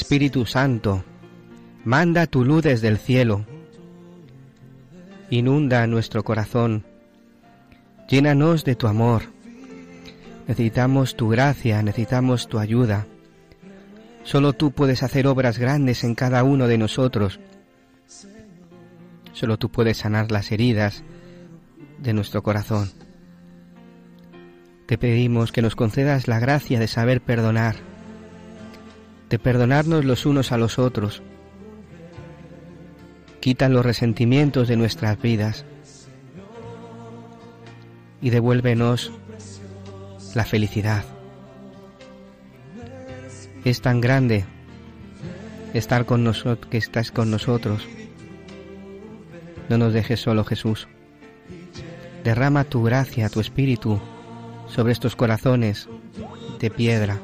[0.00, 1.04] Espíritu Santo,
[1.84, 3.44] manda tu luz desde el cielo,
[5.28, 6.86] inunda nuestro corazón,
[8.08, 9.24] llénanos de tu amor.
[10.48, 13.06] Necesitamos tu gracia, necesitamos tu ayuda.
[14.24, 17.38] Solo tú puedes hacer obras grandes en cada uno de nosotros.
[19.34, 21.04] Solo tú puedes sanar las heridas
[21.98, 22.90] de nuestro corazón.
[24.86, 27.89] Te pedimos que nos concedas la gracia de saber perdonar,
[29.30, 31.22] de perdonarnos los unos a los otros.
[33.40, 35.64] Quita los resentimientos de nuestras vidas
[38.20, 39.12] y devuélvenos
[40.34, 41.04] la felicidad.
[43.64, 44.44] Es tan grande
[45.74, 47.86] estar con nosotros, que estás con nosotros.
[49.68, 50.88] No nos dejes solo, Jesús.
[52.24, 54.00] Derrama tu gracia, tu espíritu
[54.66, 55.88] sobre estos corazones
[56.58, 57.18] de piedra.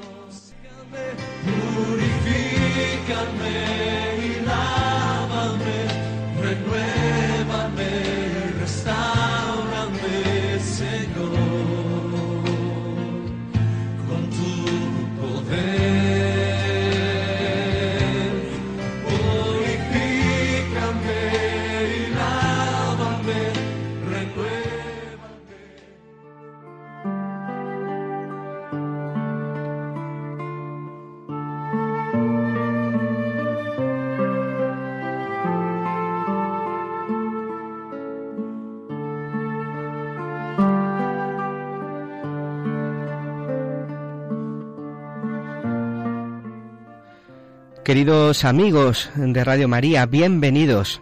[47.87, 51.01] Queridos amigos de Radio María, bienvenidos.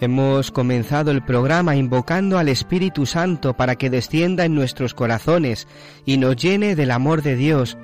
[0.00, 5.66] Hemos comenzado el programa invocando al Espíritu Santo para que descienda en nuestros corazones
[6.06, 7.76] y nos llene del amor de Dios.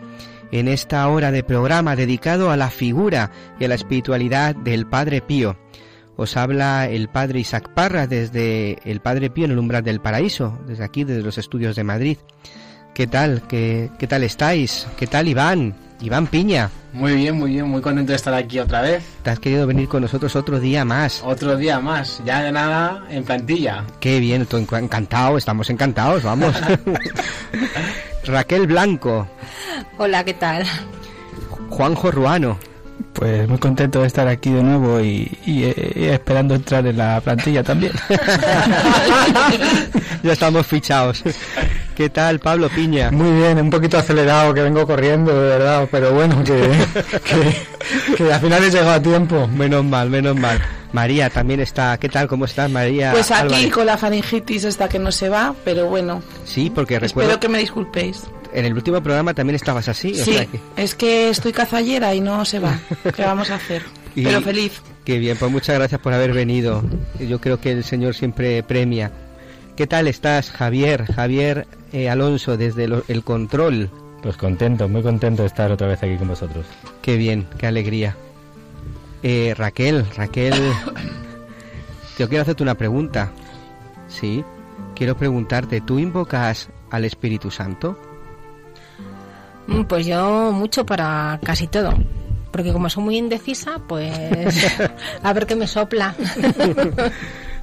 [0.53, 5.21] En esta hora de programa dedicado a la figura y a la espiritualidad del Padre
[5.21, 5.57] Pío.
[6.15, 10.57] Os habla el Padre Isaac Parra desde el Padre Pío en el umbral del paraíso,
[10.65, 12.19] desde aquí, desde los estudios de Madrid.
[12.95, 13.43] ¿Qué tal?
[13.49, 14.87] ¿Qué, qué tal estáis?
[14.97, 15.88] ¿Qué tal Iván?
[16.01, 16.71] Iván Piña.
[16.93, 19.03] Muy bien, muy bien, muy contento de estar aquí otra vez.
[19.23, 21.23] Te has querido venir con nosotros otro día más.
[21.25, 23.85] Otro día más, ya de nada en plantilla.
[24.01, 26.55] Qué bien, encantado, estamos encantados, vamos.
[28.25, 29.27] Raquel Blanco,
[29.97, 30.65] Hola, ¿qué tal?
[31.71, 32.59] Juanjo Ruano,
[33.13, 36.97] Pues muy contento de estar aquí de nuevo y, y, eh, y esperando entrar en
[36.97, 37.93] la plantilla también.
[40.23, 41.23] ya estamos fichados.
[41.99, 43.11] ¿Qué tal, Pablo Piña?
[43.11, 46.55] Muy bien, un poquito acelerado, que vengo corriendo, de verdad, pero bueno, que,
[47.25, 49.49] que, que al final he llegado a tiempo.
[49.49, 50.63] Menos mal, menos mal.
[50.93, 51.99] María también está.
[51.99, 52.29] ¿Qué tal?
[52.29, 53.11] ¿Cómo estás, María?
[53.11, 53.73] Pues aquí Álvarez?
[53.73, 57.49] con la faringitis esta que no se va, pero bueno, Sí, porque recuerdo espero que
[57.49, 58.23] me disculpéis.
[58.55, 60.13] en el último programa también estabas así.
[60.13, 62.79] o Sí, sea que- es que estoy cazallera y no se va.
[63.17, 63.83] ¿Qué vamos a hacer?
[64.15, 64.81] Y- Pero feliz.
[65.05, 66.81] Qué bien, pues muchas gracias por haber venido.
[67.19, 69.11] Yo creo que el Señor siempre premia.
[69.75, 71.07] ¿Qué tal estás, Javier?
[71.13, 73.91] Javier eh, Alonso, desde lo- el control.
[74.23, 76.67] Pues contento, muy contento de estar otra vez aquí con vosotros.
[77.03, 78.17] Qué bien, qué alegría.
[79.23, 80.55] Eh, Raquel, Raquel,
[82.19, 83.31] yo quiero hacerte una pregunta.
[84.09, 84.45] Sí,
[84.95, 87.99] quiero preguntarte, ¿tú invocas al Espíritu Santo?
[89.67, 91.95] Mm, Pues yo mucho para casi todo.
[92.51, 94.11] Porque como soy muy indecisa, pues
[95.23, 96.15] a ver qué me sopla.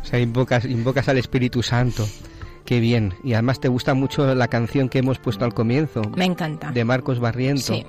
[0.06, 2.08] O sea, invocas, invocas al Espíritu Santo.
[2.66, 3.14] Qué bien.
[3.24, 6.72] Y además te gusta mucho la canción que hemos puesto al comienzo, me encanta.
[6.72, 7.74] de Marcos Barriento.
[7.74, 7.86] Sí,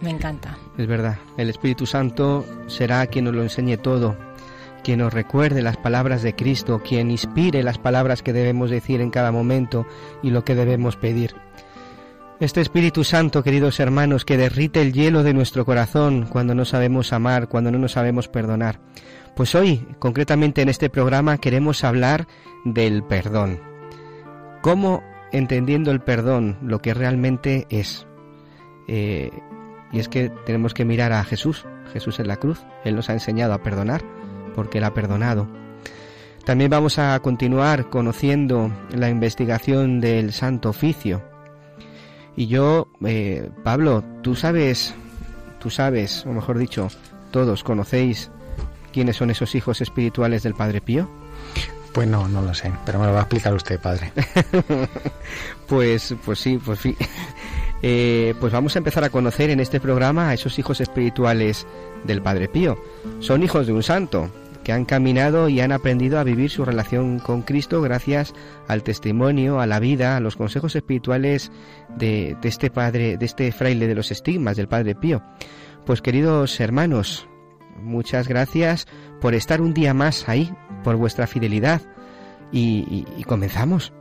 [0.00, 0.58] me encanta.
[0.76, 4.16] Es verdad, el Espíritu Santo será quien nos lo enseñe todo,
[4.82, 9.10] quien nos recuerde las palabras de Cristo, quien inspire las palabras que debemos decir en
[9.10, 9.86] cada momento
[10.22, 11.34] y lo que debemos pedir.
[12.38, 17.14] Este Espíritu Santo, queridos hermanos, que derrite el hielo de nuestro corazón cuando no sabemos
[17.14, 18.78] amar, cuando no nos sabemos perdonar.
[19.34, 22.26] Pues hoy, concretamente en este programa, queremos hablar
[22.64, 23.75] del perdón.
[24.66, 28.04] ¿Cómo, entendiendo el perdón, lo que realmente es?
[28.88, 29.30] Eh,
[29.92, 32.64] y es que tenemos que mirar a Jesús, Jesús en la cruz.
[32.82, 34.02] Él nos ha enseñado a perdonar,
[34.56, 35.46] porque Él ha perdonado.
[36.44, 41.22] También vamos a continuar conociendo la investigación del Santo Oficio.
[42.34, 44.96] Y yo, eh, Pablo, tú sabes,
[45.60, 46.88] tú sabes, o mejor dicho,
[47.30, 48.32] todos conocéis
[48.92, 51.08] quiénes son esos hijos espirituales del Padre Pío.
[51.96, 54.12] Pues no, no lo sé, pero me lo va a explicar usted, padre.
[55.66, 56.94] Pues, pues sí, pues sí.
[57.82, 61.66] Eh, pues vamos a empezar a conocer en este programa a esos hijos espirituales
[62.04, 62.82] del Padre Pío.
[63.20, 64.30] Son hijos de un santo
[64.64, 68.32] que han caminado y han aprendido a vivir su relación con Cristo gracias
[68.66, 71.52] al testimonio, a la vida, a los consejos espirituales
[71.96, 75.22] de, de este padre, de este fraile de los estigmas, del Padre Pío.
[75.84, 77.28] Pues queridos hermanos,
[77.78, 78.86] muchas gracias
[79.20, 80.52] por estar un día más ahí,
[80.86, 81.82] por vuestra fidelidad
[82.52, 83.92] y, comenzamos.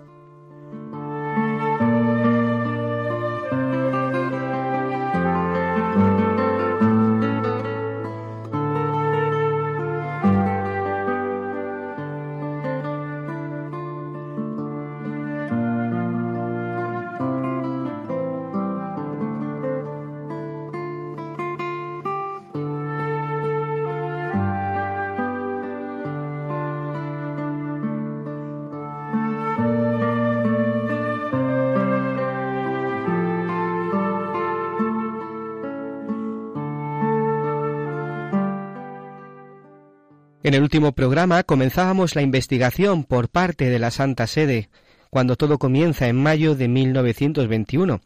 [40.46, 44.70] En el último programa comenzábamos la investigación por parte de la Santa Sede,
[45.10, 48.00] cuando todo comienza en mayo de 1921.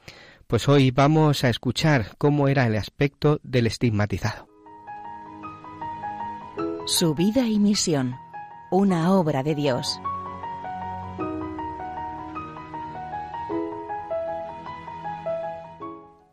[0.48, 4.48] Pues hoy vamos a escuchar cómo era el aspecto del estigmatizado.
[6.86, 8.16] Su vida y misión,
[8.72, 10.00] una obra de Dios.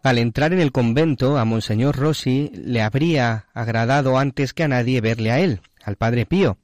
[0.05, 5.00] Al entrar en el convento, a Monseñor Rossi le habría agradado antes que a nadie
[5.00, 6.59] verle a él, al Padre Pío.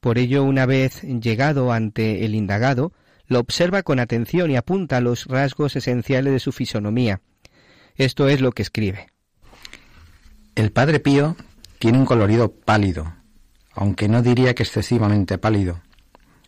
[0.00, 2.92] Por ello, una vez llegado ante el indagado,
[3.26, 7.20] lo observa con atención y apunta los rasgos esenciales de su fisonomía.
[7.94, 9.08] Esto es lo que escribe.
[10.54, 11.36] El padre Pío
[11.78, 13.14] tiene un colorido pálido,
[13.72, 15.80] aunque no diría que excesivamente pálido.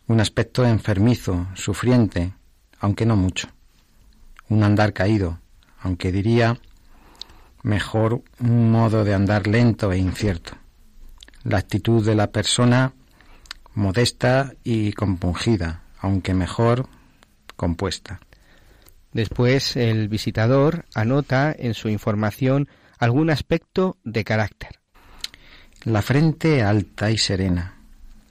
[0.07, 2.33] Un aspecto enfermizo, sufriente,
[2.79, 3.47] aunque no mucho.
[4.49, 5.39] Un andar caído,
[5.79, 6.59] aunque diría
[7.63, 10.57] mejor un modo de andar lento e incierto.
[11.45, 12.93] La actitud de la persona
[13.75, 16.87] modesta y compungida, aunque mejor
[17.55, 18.19] compuesta.
[19.13, 24.79] Después, el visitador anota en su información algún aspecto de carácter.
[25.83, 27.75] La frente alta y serena,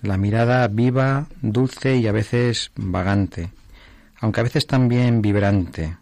[0.03, 3.53] la mirada viva, dulce y a veces vagante,
[4.19, 5.99] aunque a veces también vibrante.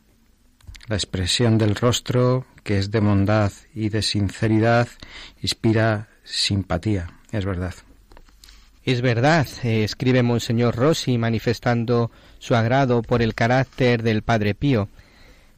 [0.89, 4.89] La expresión del rostro, que es de bondad y de sinceridad,
[5.43, 7.75] inspira simpatía, es verdad.
[8.85, 14.89] Es verdad, escribe Monseñor Rossi manifestando su agrado por el carácter del Padre Pío.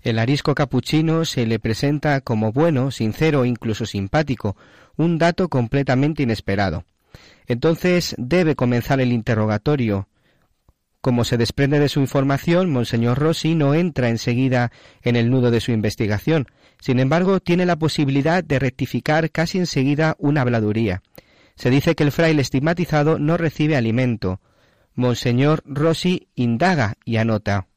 [0.03, 4.57] El arisco capuchino se le presenta como bueno, sincero, incluso simpático,
[4.97, 6.85] un dato completamente inesperado.
[7.47, 10.09] Entonces debe comenzar el interrogatorio.
[11.01, 15.61] Como se desprende de su información, Monseñor Rossi no entra enseguida en el nudo de
[15.61, 16.49] su investigación.
[16.85, 21.01] Sin embargo, tiene la posibilidad de rectificar casi enseguida una habladuría.
[21.57, 24.43] Se dice que el fraile estigmatizado no recibe alimento.
[24.95, 27.69] Monseñor Rossi indaga y anota.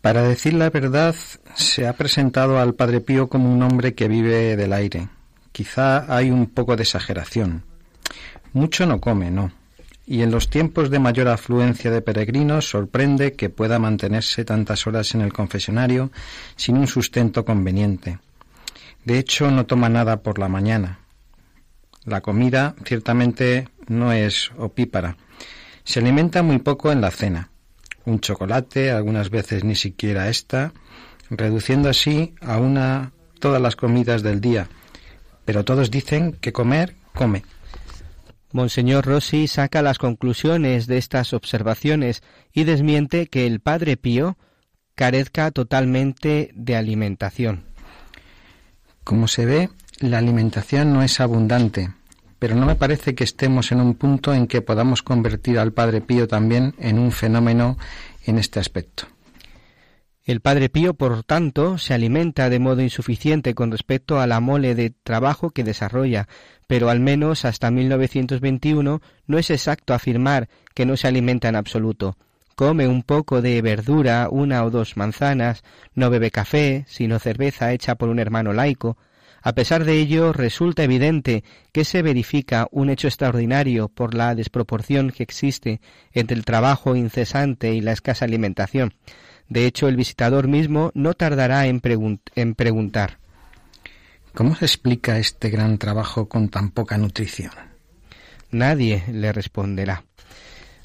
[0.00, 1.14] Para decir la verdad,
[1.54, 5.08] se ha presentado al Padre Pío como un hombre que vive del aire.
[5.52, 7.62] Quizá hay un poco de exageración.
[8.54, 9.52] Mucho no come, no.
[10.06, 15.14] Y en los tiempos de mayor afluencia de peregrinos sorprende que pueda mantenerse tantas horas
[15.16, 16.12] en el confesionario
[16.54, 18.20] sin un sustento conveniente.
[19.04, 21.00] De hecho, no toma nada por la mañana.
[22.04, 25.16] La comida ciertamente no es opípara.
[25.82, 27.50] Se alimenta muy poco en la cena.
[28.04, 30.72] Un chocolate, algunas veces ni siquiera esta,
[31.30, 33.10] reduciendo así a una
[33.40, 34.68] todas las comidas del día.
[35.44, 37.42] Pero todos dicen que comer, come.
[38.52, 42.22] Monseñor Rossi saca las conclusiones de estas observaciones
[42.52, 44.38] y desmiente que el Padre Pío
[44.94, 47.64] carezca totalmente de alimentación.
[49.04, 51.90] Como se ve, la alimentación no es abundante,
[52.38, 56.00] pero no me parece que estemos en un punto en que podamos convertir al Padre
[56.00, 57.76] Pío también en un fenómeno
[58.24, 59.06] en este aspecto.
[60.26, 64.74] El Padre Pío, por tanto, se alimenta de modo insuficiente con respecto a la mole
[64.74, 66.26] de trabajo que desarrolla,
[66.66, 72.18] pero al menos hasta 1921 no es exacto afirmar que no se alimenta en absoluto.
[72.56, 75.62] Come un poco de verdura, una o dos manzanas,
[75.94, 78.98] no bebe café, sino cerveza hecha por un hermano laico.
[79.42, 85.12] A pesar de ello, resulta evidente que se verifica un hecho extraordinario por la desproporción
[85.12, 85.80] que existe
[86.10, 88.92] entre el trabajo incesante y la escasa alimentación.
[89.48, 93.18] De hecho, el visitador mismo no tardará en, pregun en preguntar.
[94.34, 97.52] ¿Cómo se explica este gran trabajo con tan poca nutrición?
[98.50, 100.04] Nadie le responderá.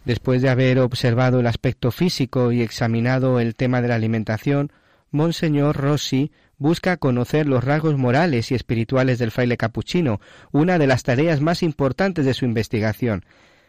[0.06, 4.72] Después de haber observado el aspecto físico y examinado el tema de la alimentación,
[5.12, 11.04] Monseñor Rossi busca conocer los rasgos morales y espirituales del fraile capuchino, una de las
[11.04, 13.26] tareas más importantes de su investigación.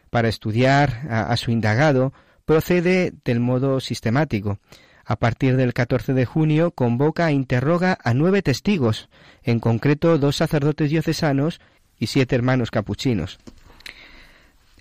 [0.09, 2.13] Para estudiar a, a su indagado,
[2.45, 4.59] procede del modo sistemático.
[5.05, 9.09] A partir del 14 de junio convoca e interroga a nueve testigos,
[9.43, 11.59] en concreto dos sacerdotes diocesanos
[11.99, 13.39] y siete hermanos capuchinos.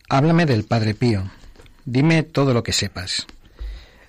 [0.08, 1.24] Háblame del Padre Pío.
[1.84, 3.26] Dime todo lo que sepas.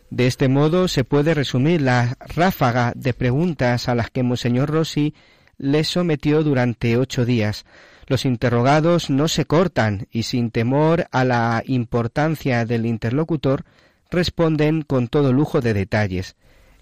[0.09, 5.15] De este modo se puede resumir la ráfaga de preguntas a las que Monseñor Rossi
[5.57, 7.65] le sometió durante ocho días.
[8.07, 13.63] Los interrogados no se cortan y sin temor a la importancia del interlocutor
[14.11, 16.35] responden con todo lujo de detalles.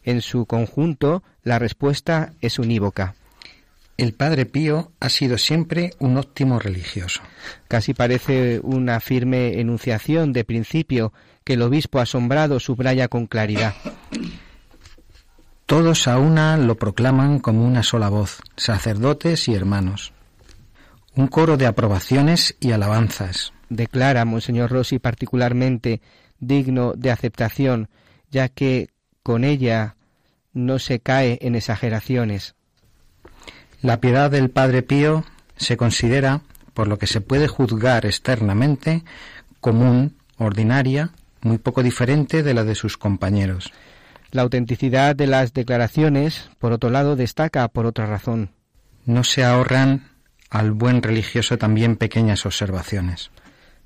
[0.04, 3.16] En su conjunto, la respuesta es unívoca.
[3.98, 7.22] El Padre Pío ha sido siempre un óptimo religioso.
[7.68, 11.14] Casi parece una firme enunciación de principio
[11.44, 13.76] que el obispo asombrado subraya con claridad.
[15.68, 20.14] Todos a una lo proclaman como una sola voz, sacerdotes y hermanos.
[21.16, 23.54] Un coro de aprobaciones y alabanzas.
[23.70, 26.02] Declara Monseñor Rossi particularmente
[26.40, 27.90] digno de aceptación,
[28.30, 28.90] ya que
[29.24, 29.96] con ella
[30.54, 32.56] no se cae en exageraciones.
[33.82, 35.26] La piedad del Padre Pío
[35.56, 36.42] se considera,
[36.74, 39.04] por lo que se puede juzgar externamente,
[39.60, 43.72] común, ordinaria, muy poco diferente de la de sus compañeros.
[44.32, 48.52] La autenticidad de las declaraciones, por otro lado, destaca por otra razón.
[49.06, 50.11] No se ahorran
[50.52, 53.32] al buen religioso también pequeñas observaciones.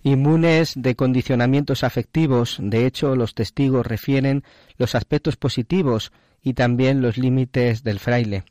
[0.03, 4.43] Inmunes de condicionamientos afectivos, de hecho, los testigos refieren
[4.77, 8.43] los aspectos positivos y también los límites del fraile.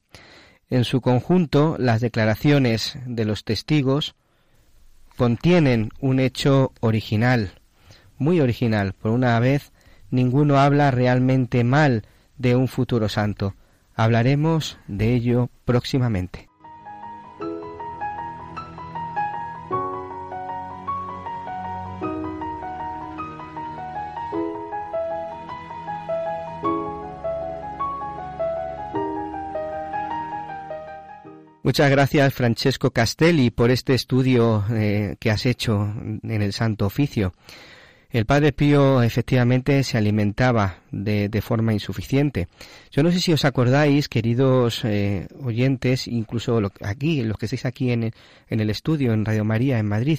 [0.70, 4.14] En su conjunto, las declaraciones de los testigos
[5.16, 7.52] contienen un hecho original,
[8.16, 8.94] muy original.
[8.94, 9.72] Por una vez,
[10.10, 12.04] ninguno habla realmente mal
[12.38, 13.54] de un futuro santo.
[13.94, 16.48] Hablaremos de ello próximamente.
[31.64, 37.32] Muchas gracias, Francesco Castelli, por este estudio eh, que has hecho en el Santo Oficio.
[38.10, 42.48] El Padre Pío efectivamente se alimentaba de, de forma insuficiente.
[42.90, 47.64] Yo no sé si os acordáis, queridos eh, oyentes, incluso lo, aquí, los que estáis
[47.64, 48.12] aquí en
[48.50, 50.18] en el estudio, en Radio María, en Madrid,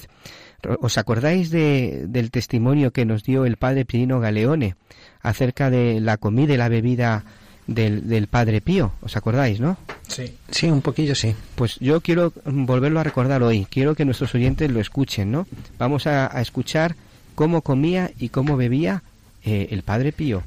[0.81, 4.77] ¿os acordáis de, del testimonio que nos dio el Padre Pirino Galeone
[5.21, 7.23] acerca de la comida y la bebida
[7.67, 8.93] del, del Padre Pío?
[9.01, 9.77] ¿Os acordáis, no?
[10.07, 10.35] Sí.
[10.49, 11.35] Sí, un poquillo sí.
[11.55, 13.65] Pues yo quiero volverlo a recordar hoy.
[13.69, 15.47] Quiero que nuestros oyentes lo escuchen, ¿no?
[15.77, 16.95] Vamos a, a escuchar
[17.35, 19.03] cómo comía y cómo bebía
[19.43, 20.43] eh, el Padre Pío.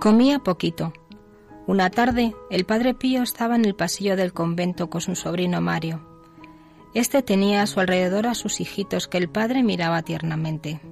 [0.00, 0.92] Comía poquito.
[1.66, 6.02] Una tarde, el padre Pío estaba en el pasillo del convento con su sobrino Mario.
[6.92, 10.82] Este tenía a su alrededor a sus hijitos que el padre miraba tiernamente.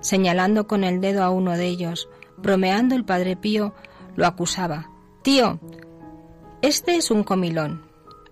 [0.00, 3.72] Señalando con el dedo a uno de ellos, bromeando el padre Pío,
[4.16, 4.90] lo acusaba.
[5.22, 5.60] Tío,
[6.60, 7.86] este es un comilón.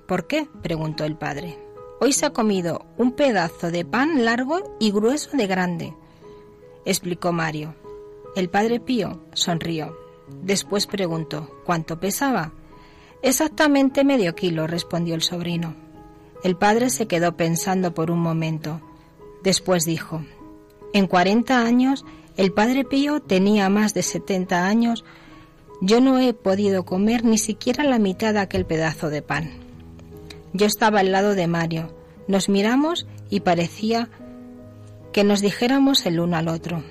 [0.09, 0.49] ¿Por qué?
[0.62, 1.59] preguntó el padre.
[2.00, 5.95] Hoy se ha comido un pedazo de pan largo y grueso de grande.
[6.85, 7.76] explicó Mario.
[8.35, 10.01] El padre Pío sonrió.
[10.42, 12.52] Después preguntó, ¿cuánto pesaba?
[13.22, 15.74] Exactamente medio kilo, respondió el sobrino.
[16.42, 18.80] El padre se quedó pensando por un momento.
[19.42, 20.24] Después dijo,
[20.92, 22.04] en 40 años,
[22.36, 25.04] el padre Pío tenía más de 70 años,
[25.80, 29.50] yo no he podido comer ni siquiera la mitad de aquel pedazo de pan.
[30.52, 31.94] Yo estaba al lado de Mario.
[32.28, 34.08] Nos miramos y parecía
[35.12, 36.82] que nos dijéramos el uno al otro.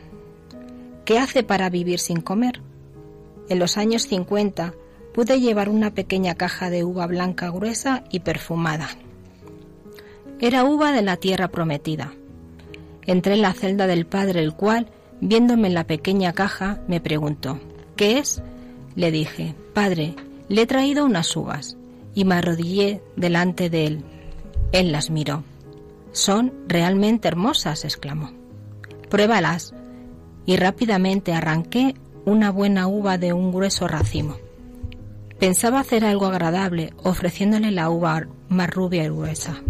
[1.05, 2.61] ¿Qué hace para vivir sin comer?
[3.51, 4.73] En los años 50
[5.13, 8.87] pude llevar una pequeña caja de uva blanca gruesa y perfumada.
[10.39, 12.13] Era uva de la tierra prometida.
[13.05, 14.87] Entré en la celda del padre, el cual,
[15.19, 17.59] viéndome en la pequeña caja, me preguntó,
[17.97, 18.41] ¿qué es?
[18.95, 20.15] Le dije, Padre,
[20.47, 21.75] le he traído unas uvas,
[22.15, 24.05] y me arrodillé delante de él.
[24.71, 25.43] Él las miró.
[26.13, 28.31] Son realmente hermosas, exclamó.
[29.09, 29.73] Pruébalas.
[30.45, 34.37] Y rápidamente arranqué una buena uva de un grueso racimo.
[35.39, 39.61] Pensaba hacer algo agradable, ofreciéndole la uva más rubia y gruesa.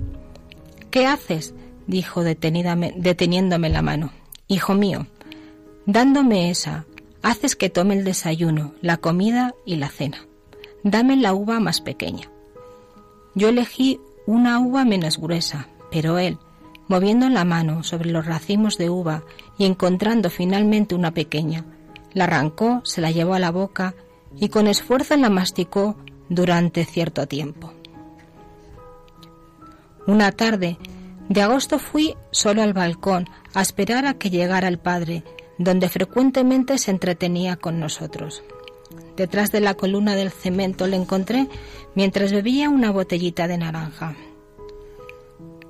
[0.90, 1.54] ¿Qué haces?
[1.88, 4.12] dijo deteniéndome la mano.
[4.48, 5.08] Hijo mío,
[5.86, 6.86] dándome esa,
[7.22, 10.26] haces que tome el desayuno, la comida y la cena.
[10.84, 12.30] Dame la uva más pequeña.
[13.34, 16.38] Yo elegí una uva menos gruesa, pero él,
[16.88, 19.24] moviendo la mano sobre los racimos de uva
[19.58, 21.66] y encontrando finalmente una pequeña,
[22.14, 23.96] la arrancó, se la llevó a la boca
[24.40, 25.96] y con esfuerzo la masticó
[26.30, 27.74] durante cierto tiempo.
[30.08, 30.78] Una tarde
[31.30, 35.24] de agosto fui solo al balcón a esperar a que llegara el padre,
[35.58, 38.44] donde frecuentemente se entretenía con nosotros.
[39.16, 41.48] Detrás de la columna del cemento le encontré
[41.96, 44.16] mientras bebía una botellita de naranja.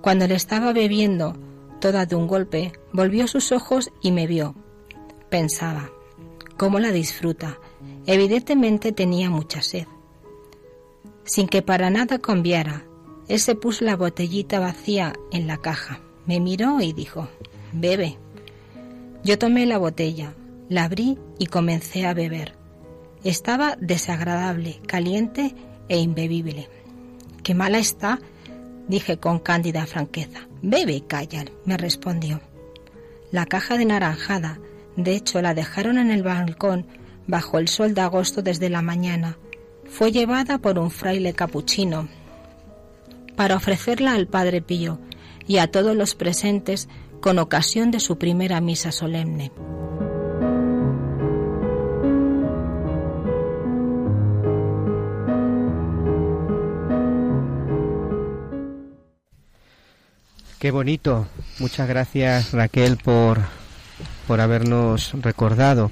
[0.01, 1.36] Cuando le estaba bebiendo
[1.79, 4.55] toda de un golpe, volvió sus ojos y me vio.
[5.29, 5.89] Pensaba,
[6.62, 7.58] ¿cómo la disfruta?
[8.06, 9.88] Evidentemente tenía mucha sed.
[11.24, 12.86] Sin que para nada cambiara,
[13.28, 17.28] él se puso la botellita vacía en la caja, me miró y dijo,
[17.74, 18.19] bebe.
[19.24, 20.36] Yo tomé la botella,
[20.69, 22.54] la abrí y comencé a beber.
[23.24, 25.56] Estaba desagradable, caliente
[25.89, 26.69] e imbebible.
[27.41, 28.19] Qué mala está,
[28.88, 30.47] dije con cándida franqueza.
[30.62, 32.39] Bebe calla, me respondió.
[33.32, 34.60] La caja de naranjada,
[34.95, 36.86] de hecho, la dejaron en el balcón
[37.27, 39.38] bajo el sol de agosto desde la mañana.
[39.89, 42.08] Fue llevada por un fraile capuchino
[43.36, 44.99] para ofrecerla al Padre Pío
[45.47, 46.88] y a todos los presentes
[47.21, 49.51] con ocasión de su primera misa solemne.
[60.60, 61.25] Qué bonito.
[61.58, 63.39] Muchas gracias Raquel por,
[64.27, 65.91] por habernos recordado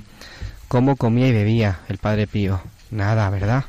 [0.68, 2.62] cómo comía y bebía el Padre Pío.
[2.92, 3.66] Nada, ¿verdad?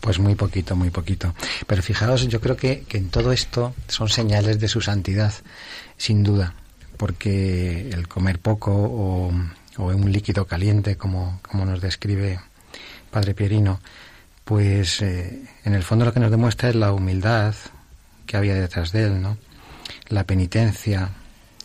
[0.00, 1.34] Pues muy poquito, muy poquito.
[1.66, 5.32] Pero fijaos, yo creo que, que en todo esto son señales de su santidad,
[5.96, 6.54] sin duda,
[6.96, 9.32] porque el comer poco o,
[9.78, 12.40] o un líquido caliente, como, como nos describe
[13.10, 13.80] Padre Pierino,
[14.44, 17.54] pues eh, en el fondo lo que nos demuestra es la humildad
[18.26, 19.36] que había detrás de él, ¿no?
[20.08, 21.10] la penitencia,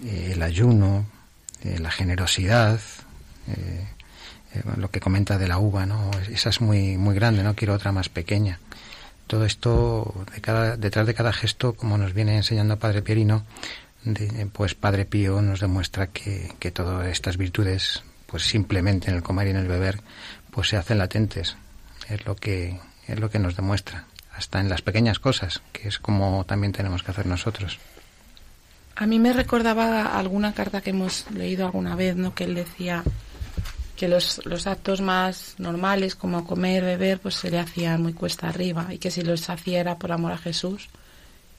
[0.03, 1.05] eh, el ayuno,
[1.67, 2.79] eh, la generosidad,
[3.47, 3.85] eh,
[4.77, 6.11] lo que comenta de la uva, ¿no?
[6.31, 7.55] Esa es muy, muy grande, ¿no?
[7.55, 8.59] Quiero otra más pequeña.
[9.27, 13.43] Todo esto, de cada, detrás de cada gesto, como nos viene enseñando Padre Pierino,
[14.53, 19.47] pues Padre Pío nos demuestra que, que todas estas virtudes, pues simplemente en el comer
[19.47, 20.01] y en el beber,
[20.49, 21.57] pues se hacen latentes.
[22.07, 24.05] Es lo que, es lo que nos demuestra.
[24.33, 27.79] Hasta en las pequeñas cosas, que es como también tenemos que hacer nosotros.
[28.99, 32.33] A mí me recordaba alguna carta que hemos leído alguna vez, ¿no?
[32.33, 33.03] Que él decía
[33.95, 38.49] que los, los actos más normales, como comer, beber, pues se le hacían muy cuesta
[38.49, 40.89] arriba y que si los hacía era por amor a Jesús.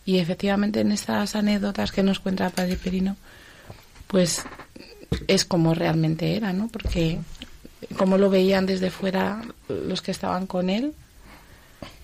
[0.04, 3.16] Y efectivamente en estas anécdotas que nos cuenta Padre Perino,
[4.08, 4.42] pues
[5.28, 6.66] es como realmente era, ¿no?
[6.66, 7.20] Porque
[7.96, 10.92] como lo veían desde fuera los que estaban con él,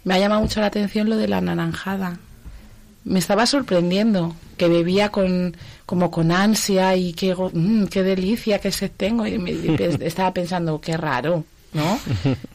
[0.05, 2.18] me ha llamado mucho la atención lo de la naranjada,
[3.05, 8.73] me estaba sorprendiendo que bebía con como con ansia y qué, mm, qué delicia que
[8.73, 9.27] se tengo.
[9.27, 11.99] Y, me, y estaba pensando qué raro no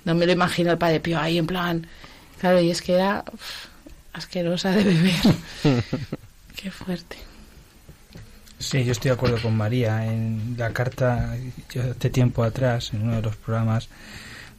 [0.06, 1.88] no me lo imagino el padre Pío ahí en plan
[2.40, 3.68] claro y es que era uf,
[4.14, 5.14] asquerosa de beber.
[6.56, 7.18] Qué fuerte.
[8.60, 10.06] Sí, yo estoy de acuerdo con María.
[10.06, 11.38] En la carta,
[11.74, 13.88] yo hace tiempo atrás, en uno de los programas,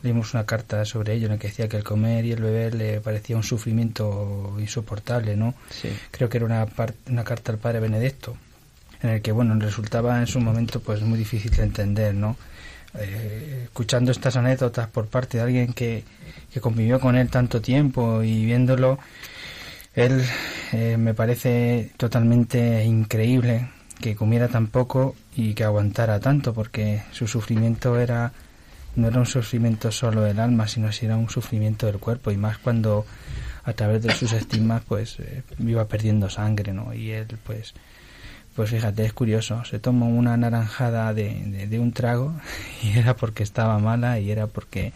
[0.02, 2.74] leímos una carta sobre ello en la que decía que el comer y el beber
[2.74, 5.54] le parecía un sufrimiento insoportable, ¿no?
[5.70, 5.88] Sí.
[6.10, 6.66] Creo que era una,
[7.08, 8.36] una carta al padre Benedicto.
[9.02, 12.36] en el que bueno resultaba en su momento pues muy difícil de entender, ¿no?
[12.94, 16.02] Eh, escuchando estas anécdotas por parte de alguien que,
[16.52, 18.98] que convivió con él tanto tiempo y viéndolo,
[19.94, 20.24] él
[20.72, 23.68] eh, me parece totalmente increíble
[24.00, 28.32] que comiera tan poco y que aguantara tanto, porque su sufrimiento era
[28.96, 32.37] no era un sufrimiento solo del alma, sino si era un sufrimiento del cuerpo y
[32.37, 33.07] más cuando
[33.64, 36.92] a través de sus estigmas pues eh, iba perdiendo sangre, ¿no?
[36.94, 37.74] Y él pues
[38.55, 42.35] pues fíjate, es curioso, se tomó una naranjada de, de, un trago
[42.83, 44.92] y era porque estaba mala y era porque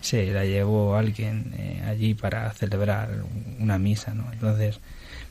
[0.00, 3.22] se la llevó alguien eh, allí para celebrar
[3.58, 4.32] una misa, ¿no?
[4.32, 4.80] Entonces,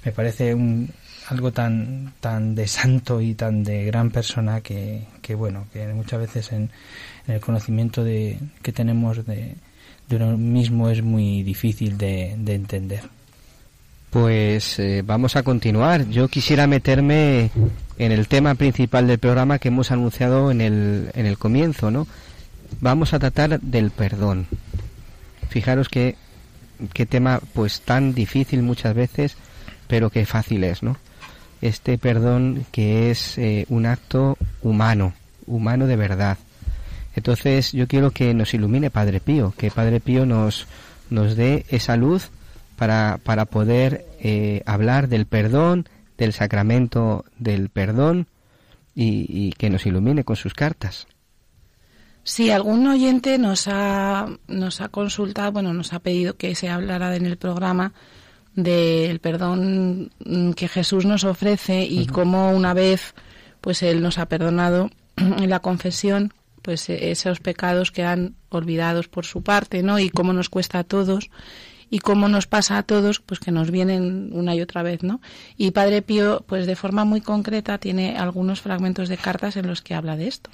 [0.04, 0.90] me parece un,
[1.28, 6.20] algo tan tan de santo y tan de gran persona que, que bueno, que muchas
[6.20, 6.72] veces en,
[7.17, 9.56] en el conocimiento de, que tenemos de,
[10.10, 13.04] uno mismo es muy difícil de, de entender.
[14.10, 16.08] Pues eh, vamos a continuar.
[16.10, 17.52] Yo quisiera meterme
[17.98, 22.08] en el tema principal del programa que hemos anunciado en el, en el comienzo, ¿no?
[22.80, 24.48] Vamos a tratar del perdón.
[25.50, 26.16] Fijaros que
[26.94, 29.36] qué tema pues tan difícil muchas veces,
[29.88, 30.98] pero que fácil es, ¿no?
[31.62, 35.14] Este perdón que es eh, un acto humano,
[35.48, 36.38] humano de verdad.
[37.18, 40.68] Entonces yo quiero que nos ilumine Padre Pío, que Padre Pío nos,
[41.10, 42.30] nos dé esa luz
[42.76, 48.28] para, para poder eh, hablar del perdón, del sacramento del perdón
[48.94, 51.08] y, y, que nos ilumine con sus cartas.
[52.24, 57.16] Sí, algún oyente nos ha, nos ha consultado, bueno, nos ha pedido que se hablara
[57.16, 57.94] en el programa
[58.54, 60.12] del perdón
[60.56, 62.12] que Jesús nos ofrece y uh -huh.
[62.12, 63.16] cómo una vez
[63.60, 66.32] pues Él nos ha perdonado en la confesión,
[66.68, 70.00] pues esos pecados quedan olvidados por su parte, ¿no?
[70.00, 71.30] Y cómo nos cuesta a todos
[71.90, 75.22] y cómo nos pasa a todos, pues que nos vienen una y otra vez, ¿no?
[75.56, 79.82] Y Padre Pío, pues de forma muy concreta, tiene algunos fragmentos de cartas en los
[79.82, 80.50] que habla de esto.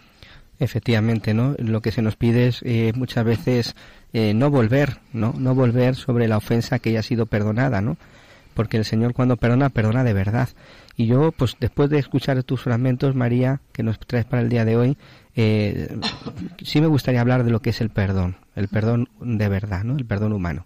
[0.59, 1.55] Efectivamente, ¿no?
[1.57, 3.75] Lo que se nos pide es eh, muchas veces
[4.13, 5.33] eh, no volver, ¿no?
[5.35, 7.97] No volver sobre la ofensa que ya ha sido perdonada, ¿no?
[8.53, 10.49] Porque el Señor cuando perdona, perdona de verdad.
[10.95, 14.63] Y yo, pues después de escuchar tus fragmentos, María, que nos traes para el día
[14.63, 14.95] de hoy,
[15.35, 15.97] eh,
[16.63, 19.95] sí me gustaría hablar de lo que es el perdón, el perdón de verdad, ¿no?
[19.97, 20.65] El perdón humano.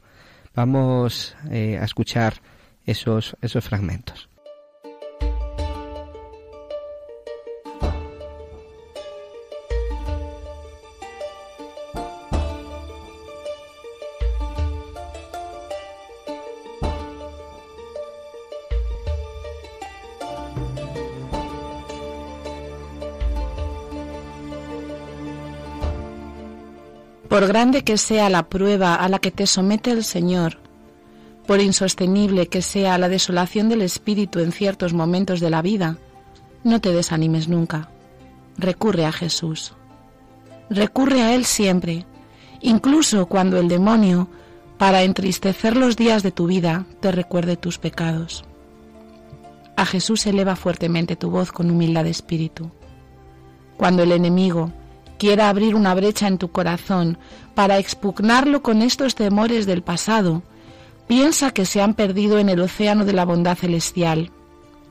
[0.56, 2.42] Vamos eh, a escuchar
[2.86, 4.30] esos, esos fragmentos.
[27.38, 30.58] Por grande que sea la prueba a la que te somete el Señor,
[31.46, 35.98] por insostenible que sea la desolación del espíritu en ciertos momentos de la vida,
[36.64, 37.92] no te desanimes nunca.
[38.58, 39.74] Recurre a Jesús.
[40.72, 42.08] Recurre a Él siempre,
[42.60, 44.30] incluso cuando el demonio,
[44.80, 48.46] para entristecer los días de tu vida, te recuerde tus pecados.
[49.76, 52.72] A Jesús eleva fuertemente tu voz con humildad de espíritu.
[53.78, 54.72] Cuando el enemigo,
[55.18, 57.18] quiera abrir una brecha en tu corazón
[57.56, 60.44] para expugnarlo con estos temores del pasado,
[61.08, 64.32] piensa que se han perdido en el océano de la bondad celestial.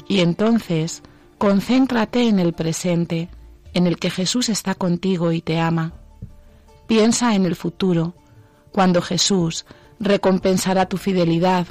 [0.09, 1.03] Y entonces,
[1.39, 3.29] concéntrate en el presente,
[3.75, 5.93] en el que Jesús está contigo y te ama.
[6.87, 8.15] Piensa en el futuro,
[8.73, 9.65] cuando Jesús
[9.99, 11.67] recompensará tu fidelidad,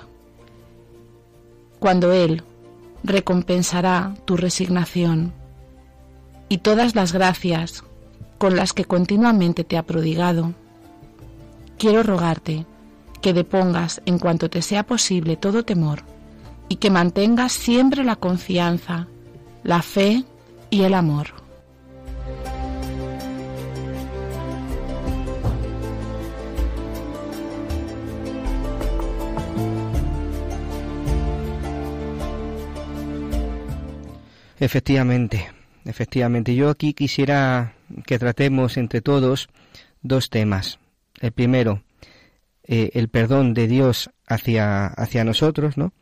[1.79, 2.43] cuando Él
[3.03, 5.33] recompensará tu resignación
[6.49, 7.83] y todas las gracias
[8.37, 10.53] con las que continuamente te ha prodigado.
[11.77, 12.65] Quiero rogarte
[13.21, 16.03] que depongas en cuanto te sea posible todo temor
[16.69, 19.07] y que mantengas siempre la confianza,
[19.63, 20.23] la fe
[20.69, 21.27] y el amor.
[34.59, 35.47] Efectivamente,
[35.83, 36.55] efectivamente.
[36.55, 37.74] Yo aquí quisiera
[38.05, 39.49] que tratemos entre todos
[40.01, 40.79] dos temas.
[41.19, 41.83] El primero,
[42.63, 45.93] eh, el perdón de Dios hacia, hacia nosotros, ¿no?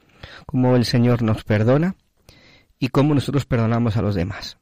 [0.45, 1.95] Cómo el Señor nos perdona
[2.79, 4.57] y cómo nosotros perdonamos a los demás.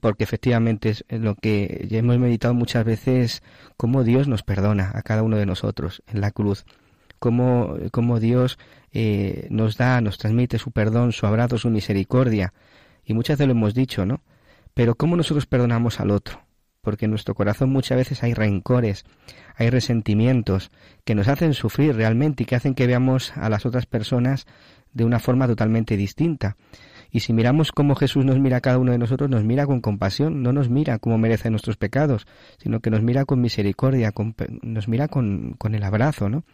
[0.00, 3.42] Porque efectivamente es lo que ya hemos meditado muchas veces,
[3.76, 6.64] cómo Dios nos perdona a cada uno de nosotros en la cruz.
[7.18, 8.58] Cómo, cómo Dios
[8.92, 12.52] eh, nos da, nos transmite su perdón, su abrazo, su misericordia.
[13.04, 14.20] Y muchas veces lo hemos dicho, ¿no?
[14.74, 16.42] Pero ¿cómo nosotros perdonamos al otro?
[16.80, 19.04] Porque en nuestro corazón muchas veces hay rencores,
[19.56, 20.70] hay resentimientos
[21.04, 24.46] que nos hacen sufrir realmente y que hacen que veamos a las otras personas
[24.92, 26.56] de una forma totalmente distinta.
[27.10, 29.80] Y si miramos cómo Jesús nos mira a cada uno de nosotros, nos mira con
[29.80, 32.26] compasión, no nos mira como merece nuestros pecados,
[32.58, 34.12] sino que nos mira con misericordia,
[34.62, 36.44] nos mira con, con, el abrazo, ¿no?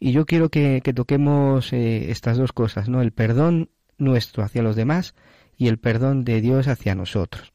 [0.00, 3.00] Y yo quiero que, que toquemos eh, estas dos cosas, ¿no?
[3.00, 5.14] El perdón nuestro hacia los demás
[5.56, 7.51] y el perdón de Dios hacia nosotros.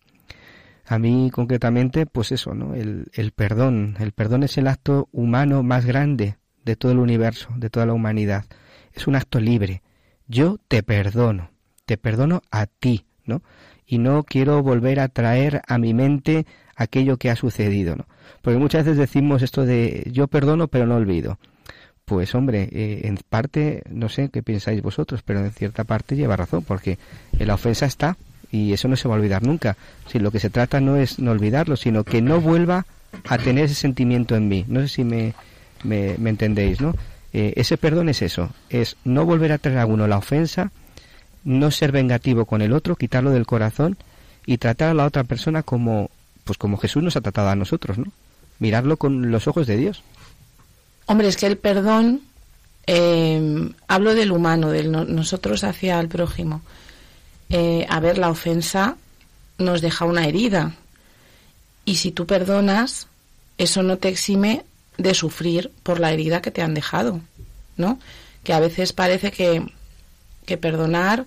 [0.87, 2.73] A mí concretamente, pues eso, ¿no?
[2.73, 3.95] El, el perdón.
[3.99, 7.93] El perdón es el acto humano más grande de todo el universo, de toda la
[7.93, 8.45] humanidad.
[8.93, 9.81] Es un acto libre.
[10.27, 11.49] Yo te perdono
[11.87, 13.41] te perdono a ti, ¿no?
[13.87, 16.45] Y no quiero volver a traer a mi mente
[16.75, 18.05] aquello que ha sucedido, ¿no?
[18.41, 21.39] Porque muchas veces decimos esto de yo perdono pero no olvido.
[22.03, 26.35] Pues hombre, eh, en parte, no sé qué pensáis vosotros, pero en cierta parte lleva
[26.35, 26.99] razón, porque
[27.39, 28.17] la ofensa está
[28.51, 29.77] y eso no se va a olvidar nunca.
[30.11, 32.85] Si lo que se trata no es no olvidarlo, sino que no vuelva
[33.27, 34.65] a tener ese sentimiento en mí.
[34.67, 35.33] No sé si me,
[35.83, 36.95] me, entendéis, ¿no?
[37.33, 40.71] Eh, ese perdón es eso, es no volver a traer a uno la ofensa,
[41.43, 43.97] no ser vengativo con el otro, quitarlo del corazón
[44.45, 46.09] y tratar a la otra persona como
[46.45, 48.05] pues como Jesús nos ha tratado a nosotros, ¿no?
[48.59, 50.01] Mirarlo con los ojos de Dios.
[51.05, 52.21] Hombre, es que el perdón,
[52.87, 56.61] eh, hablo del humano, de nosotros hacia el prójimo.
[57.49, 58.97] Eh, a ver, la ofensa
[59.57, 60.75] nos deja una herida.
[61.85, 63.07] Y si tú perdonas,
[63.57, 64.63] eso no te exime
[64.97, 67.21] de sufrir por la herida que te han dejado,
[67.77, 67.99] ¿no?
[68.43, 69.63] Que a veces parece que,
[70.45, 71.25] que perdonar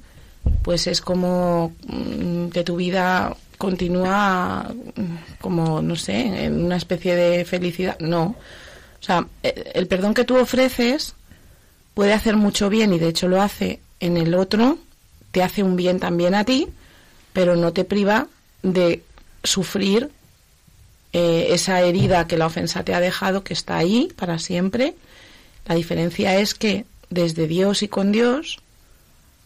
[0.62, 4.72] pues es como mm, que tu vida continúa
[5.40, 7.98] como, no sé, en una especie de felicidad.
[8.00, 8.22] No.
[9.00, 11.14] O sea, e, el perdón que tú ofreces
[11.94, 14.78] puede hacer mucho bien y de hecho lo hace en el otro,
[15.32, 16.68] te hace un bien también a ti,
[17.32, 18.28] pero no te priva
[18.62, 19.02] de
[19.44, 20.10] sufrir
[21.12, 24.94] eh, esa herida que la ofensa te ha dejado, que está ahí para siempre.
[25.66, 28.60] La diferencia es que desde Dios y con Dios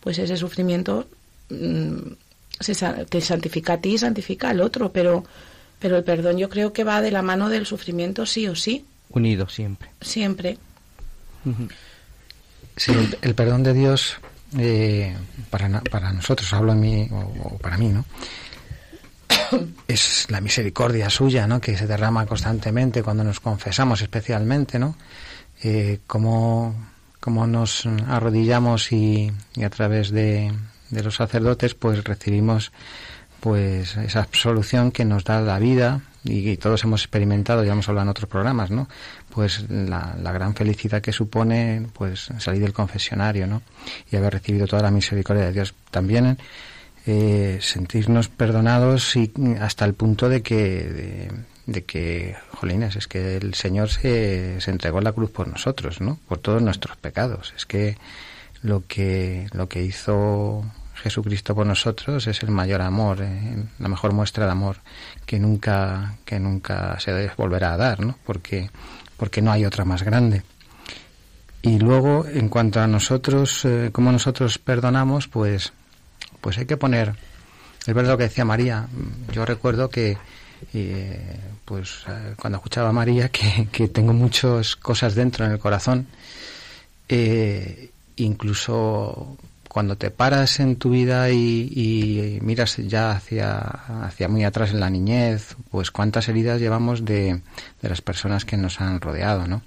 [0.04, 1.08] pues ese sufrimiento
[1.48, 2.12] mm,
[2.60, 2.74] se,
[3.06, 5.24] te santifica a ti y santifica al otro, pero,
[5.80, 8.84] pero el perdón yo creo que va de la mano del sufrimiento sí o sí.
[9.08, 9.88] Unido siempre.
[10.02, 10.58] Siempre.
[12.76, 12.92] Sí,
[13.22, 14.16] el, perdón de Dios
[14.58, 15.14] eh,
[15.50, 18.04] para, para nosotros, hablo en mí o, para mí, ¿no?
[19.88, 21.60] es la misericordia suya, ¿no?
[21.60, 24.96] Que se derrama constantemente cuando nos confesamos, especialmente, ¿no?
[25.62, 26.74] Eh, como
[27.24, 29.32] como nos arrodillamos y,
[29.64, 30.52] a través de,
[30.90, 32.70] los sacerdotes pues recibimos
[33.40, 38.04] pues esa absolución que nos da la vida y, todos hemos experimentado, ya hemos hablado
[38.04, 38.88] en otros programas, ¿no?
[39.34, 43.62] Pues la, gran felicidad que supone pues salir del confesionario, ¿no?
[44.10, 45.74] Y haber recibido toda la misericordia de Dios.
[45.90, 46.38] También
[47.06, 51.28] eh, sentirnos perdonados y hasta el punto de que
[51.66, 56.18] de que, jolines, es que el Señor se, se entregó la cruz por nosotros, ¿no?
[56.28, 57.54] Por todos nuestros pecados.
[57.56, 57.96] Es que
[58.62, 64.12] lo que, lo que hizo Jesucristo por nosotros es el mayor amor, eh, la mejor
[64.12, 64.76] muestra de amor
[65.26, 68.18] que nunca, que nunca se volverá a dar, ¿no?
[68.24, 68.70] Porque,
[69.16, 70.42] porque no hay otra más grande.
[71.62, 75.72] Y luego, en cuanto a nosotros, eh, como nosotros perdonamos, pues,
[76.40, 77.14] pues hay que poner,
[77.86, 78.86] es verdad lo que decía María,
[79.32, 80.18] yo recuerdo que,
[80.72, 86.06] eh, pues eh, cuando escuchaba a María que, tengo muchas cosas dentro en el corazón,
[87.08, 89.36] eh, incluso
[89.74, 94.88] cuando te paras en tu vida y, miras ya hacia, hacia muy atrás en la
[94.88, 97.40] niñez, pues cuántas heridas llevamos de,
[97.82, 99.62] de las personas que nos han rodeado, ¿no?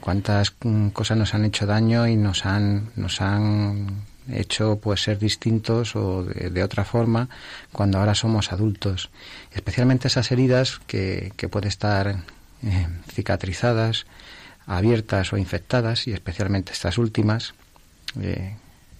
[0.00, 0.50] Cuántas
[0.92, 6.24] cosas nos han hecho daño y nos han, nos han hecho pues ser distintos o
[6.24, 7.30] de, otra forma
[7.72, 9.08] cuando ahora somos adultos.
[9.52, 12.24] Especialmente esas heridas que, que pueden estar
[12.62, 14.04] eh, cicatrizadas,
[14.66, 17.54] abiertas o infectadas y especialmente estas últimas.
[18.20, 18.54] Eh,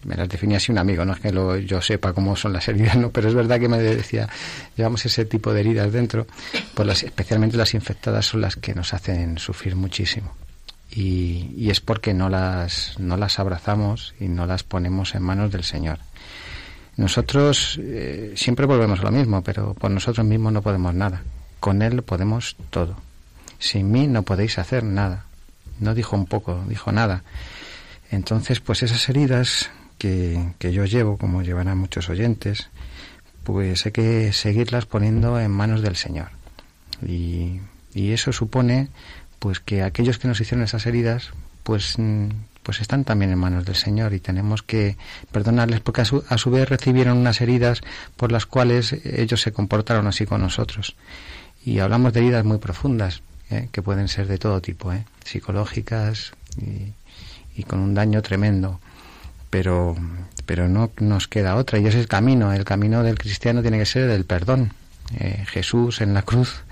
[0.04, 2.68] me las definía así un amigo, no es que lo, yo sepa cómo son las
[2.68, 4.28] heridas, no, pero es verdad que me decía,
[4.76, 6.26] llevamos ese tipo de heridas dentro,
[6.74, 10.34] pues las, especialmente las infectadas son las que nos hacen sufrir muchísimo
[10.90, 15.64] y, es porque no las, no las abrazamos y no las ponemos en manos del
[15.64, 15.98] Señor.
[16.96, 21.22] Nosotros eh, siempre volvemos a lo mismo, pero por nosotros mismos no podemos nada.
[21.60, 22.96] Con Él podemos todo.
[23.58, 25.24] Sin mí no podéis hacer nada.
[25.78, 27.22] No dijo un poco, dijo nada.
[28.10, 32.68] Entonces, pues esas heridas que, yo llevo, como llevarán muchos oyentes,
[33.44, 36.30] pues hay que seguirlas poniendo en manos del Señor.
[37.06, 37.60] Y,
[37.94, 38.88] eso supone
[39.40, 41.30] pues que aquellos que nos hicieron esas heridas,
[41.64, 41.96] pues,
[42.62, 44.96] pues están también en manos del Señor y tenemos que
[45.32, 47.80] perdonarles porque a su, a su vez recibieron unas heridas
[48.16, 50.94] por las cuales ellos se comportaron así con nosotros.
[51.64, 53.68] Y hablamos de heridas muy profundas, ¿eh?
[53.72, 55.04] que pueden ser de todo tipo, ¿eh?
[55.24, 56.92] psicológicas y,
[57.60, 58.80] y con un daño tremendo.
[59.50, 59.96] Pero,
[60.46, 62.52] pero no nos queda otra y ese es el camino.
[62.52, 64.72] El camino del cristiano tiene que ser el perdón.
[65.18, 66.62] Eh, Jesús en la cruz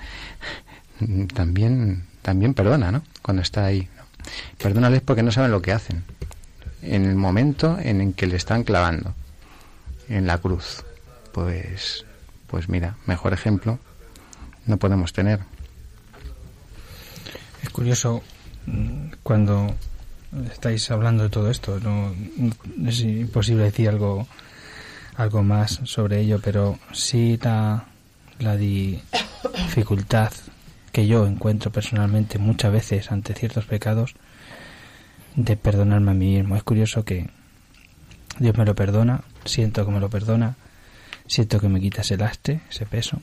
[1.35, 3.03] también también perdona, ¿no?
[3.23, 3.89] Cuando está ahí.
[3.97, 4.05] ¿no?
[4.59, 6.05] Perdónales porque no saben lo que hacen.
[6.83, 9.15] En el momento en el que le están clavando
[10.09, 10.85] en la cruz,
[11.33, 12.05] pues
[12.49, 13.79] pues mira, mejor ejemplo
[14.67, 15.41] no podemos tener.
[17.62, 18.23] Es curioso
[18.67, 19.75] mm, cuando
[20.53, 22.15] estáis hablando de todo esto, no,
[22.89, 24.27] es imposible decir algo
[25.17, 27.87] algo más sobre ello, pero sí la,
[28.39, 29.01] la di-
[29.65, 30.31] dificultad
[30.93, 34.15] que yo encuentro personalmente muchas veces ante ciertos pecados
[35.35, 36.55] de perdonarme a mí mismo.
[36.57, 37.31] Es curioso que
[38.39, 40.57] Dios me lo perdona, siento que me lo perdona,
[41.27, 43.23] siento que me quita ese lastre, ese peso,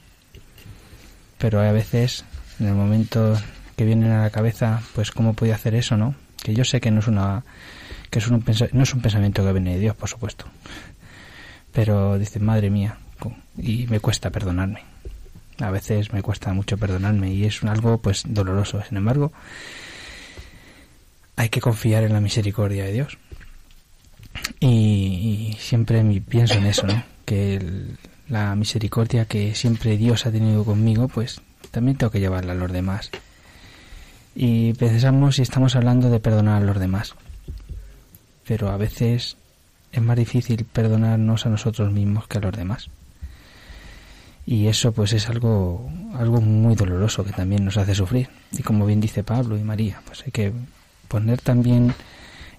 [1.37, 2.25] pero hay a veces
[2.59, 3.37] en el momento
[3.75, 6.15] que vienen a la cabeza, pues cómo podía hacer eso, ¿no?
[6.43, 7.43] Que yo sé que no es una
[8.09, 10.45] que es un no es un pensamiento que viene de Dios, por supuesto.
[11.71, 12.97] Pero dice, madre mía,
[13.57, 14.83] y me cuesta perdonarme.
[15.59, 18.83] A veces me cuesta mucho perdonarme y es algo pues doloroso.
[18.87, 19.31] Sin embargo,
[21.35, 23.17] hay que confiar en la misericordia de Dios.
[24.59, 27.03] Y, y siempre pienso en eso, ¿no?
[27.25, 27.59] Que
[28.29, 32.71] la misericordia que siempre Dios ha tenido conmigo, pues también tengo que llevarla a los
[32.71, 33.11] demás.
[34.35, 37.15] Y pensamos si estamos hablando de perdonar a los demás.
[38.47, 39.37] Pero a veces
[39.91, 42.89] es más difícil perdonarnos a nosotros mismos que a los demás.
[44.45, 48.29] Y eso pues es algo, algo muy doloroso que también nos hace sufrir.
[48.51, 50.51] Y como bien dice Pablo y María, pues hay que
[51.07, 51.93] poner también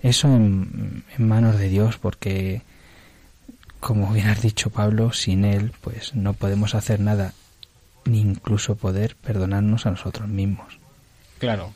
[0.00, 2.62] eso en, manos de Dios porque
[3.80, 7.34] como bien has dicho Pablo, sin Él pues no podemos hacer nada,
[8.04, 10.78] ni incluso poder perdonarnos a nosotros mismos.
[11.44, 11.74] Claro.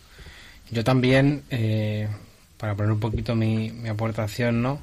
[0.71, 2.09] Yo también, eh,
[2.57, 4.81] para poner un poquito mi, mi aportación, ¿no?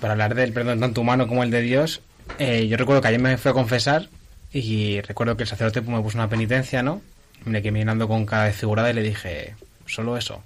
[0.00, 2.00] Para hablar del perdón tanto humano como el de Dios,
[2.38, 4.08] eh, yo recuerdo que ayer me fui a confesar
[4.52, 7.02] y recuerdo que el sacerdote pues, me puso una penitencia, ¿no?
[7.44, 10.42] Me quedé mirando con cara desfigurada y le dije, solo eso,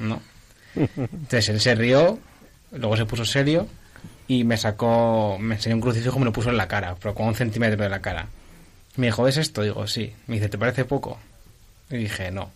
[0.00, 0.20] ¿no?
[0.74, 2.18] Entonces él se rió,
[2.72, 3.68] luego se puso serio
[4.26, 7.14] y me sacó, me enseñó un crucifijo y me lo puso en la cara, pero
[7.14, 8.26] con un centímetro de la cara.
[8.96, 9.62] Me dijo, ¿es esto?
[9.62, 10.12] Digo, sí.
[10.26, 11.18] Me dice, ¿te parece poco?
[11.90, 12.50] Y dije, no.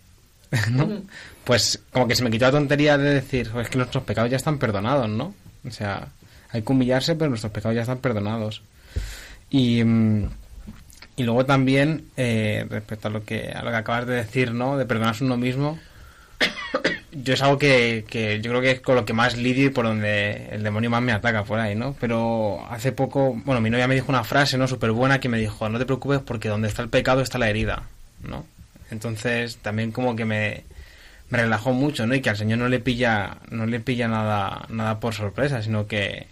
[1.43, 4.29] Pues como que se me quitó la tontería de decir, "Jo, es que nuestros pecados
[4.29, 5.33] ya están perdonados, ¿no?
[5.65, 6.09] O sea,
[6.51, 8.61] hay que humillarse, pero nuestros pecados ya están perdonados.
[9.49, 10.29] Y, mm,
[11.15, 14.77] y luego también, eh, respecto a lo, que, a lo que acabas de decir, ¿no?
[14.77, 15.79] De perdonarse uno mismo,
[17.11, 19.69] yo es algo que, que yo creo que es con lo que más lidio y
[19.69, 21.95] por donde el demonio más me ataca por ahí, ¿no?
[21.99, 24.67] Pero hace poco, bueno, mi novia me dijo una frase, ¿no?
[24.67, 27.49] Súper buena que me dijo, no te preocupes porque donde está el pecado está la
[27.49, 27.83] herida,
[28.21, 28.45] ¿no?
[28.91, 30.63] Entonces también como que me,
[31.29, 32.15] me relajó mucho, ¿no?
[32.15, 35.87] Y que al Señor no le pilla, no le pilla nada, nada por sorpresa, sino
[35.87, 36.27] que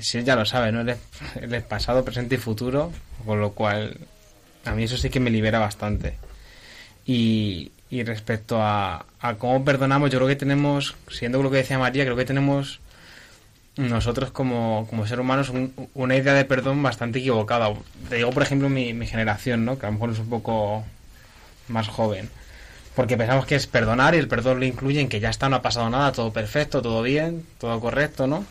[0.00, 0.80] si él ya lo sabe, ¿no?
[0.82, 0.90] Él
[1.52, 2.92] es, pasado, presente y futuro,
[3.24, 3.96] con lo cual
[4.64, 6.16] a mí eso sí que me libera bastante.
[7.06, 11.78] Y, y respecto a, a cómo perdonamos, yo creo que tenemos, siendo lo que decía
[11.78, 12.80] María, creo que tenemos
[13.76, 17.72] nosotros como, como seres humanos un- una idea de perdón bastante equivocada.
[18.08, 19.78] Te digo, por ejemplo, mi generación, ¿no?
[19.78, 20.84] Que a lo mejor es un poco
[21.68, 22.28] más joven.
[22.94, 25.56] Porque pensamos que es perdonar y el perdón lo incluye en que ya está, no
[25.56, 28.44] ha pasado nada, todo perfecto, todo bien, todo correcto, ¿no?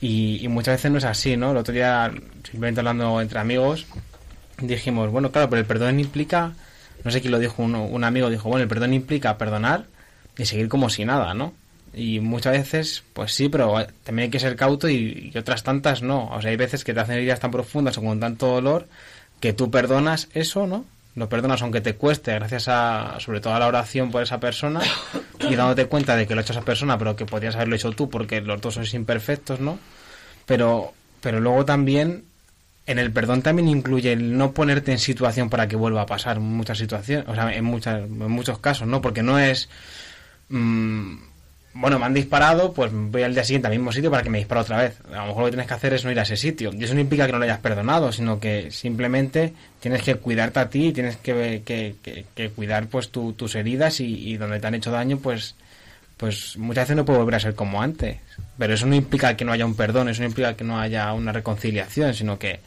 [0.00, 1.50] Y, muchas veces no es así, ¿no?
[1.50, 2.10] El otro día,
[2.44, 3.86] simplemente hablando entre amigos,
[4.60, 6.52] dijimos, bueno, claro, pero el perdón implica,
[7.04, 9.84] no sé quién lo dijo, uno- un amigo dijo, bueno, el perdón implica perdonar
[10.38, 11.52] y seguir como si nada, ¿no?
[11.92, 16.02] Y muchas veces, pues sí, pero también hay que ser cauto y, y otras tantas
[16.02, 16.28] no.
[16.28, 18.86] O sea, hay veces que te hacen heridas tan profundas o con tanto dolor
[19.40, 20.84] que tú perdonas eso, ¿no?
[21.16, 24.80] Lo perdonas aunque te cueste, gracias a, sobre todo a la oración por esa persona
[25.40, 27.90] y dándote cuenta de que lo ha hecho esa persona, pero que podrías haberlo hecho
[27.92, 29.78] tú porque los dos sois imperfectos, ¿no?
[30.46, 32.24] Pero, pero luego también
[32.86, 36.40] en el perdón también incluye el no ponerte en situación para que vuelva a pasar
[36.40, 39.00] muchas situaciones, o sea, en, muchas, en muchos casos, ¿no?
[39.00, 39.68] Porque no es,
[40.48, 41.14] mm,
[41.72, 44.38] bueno, me han disparado, pues voy al día siguiente al mismo sitio para que me
[44.38, 44.98] dispare otra vez.
[45.12, 46.70] A lo mejor lo que tienes que hacer es no ir a ese sitio.
[46.72, 50.58] Y eso no implica que no lo hayas perdonado, sino que simplemente tienes que cuidarte
[50.60, 54.58] a ti, tienes que, que, que- que cuidar pues tu- tus heridas y, y donde
[54.60, 55.54] te han hecho daño, pues
[56.16, 58.18] pues muchas veces no puede volver a ser como antes.
[58.58, 61.12] Pero eso no implica que no haya un perdón, eso no implica que no haya
[61.14, 62.60] una reconciliación, sino que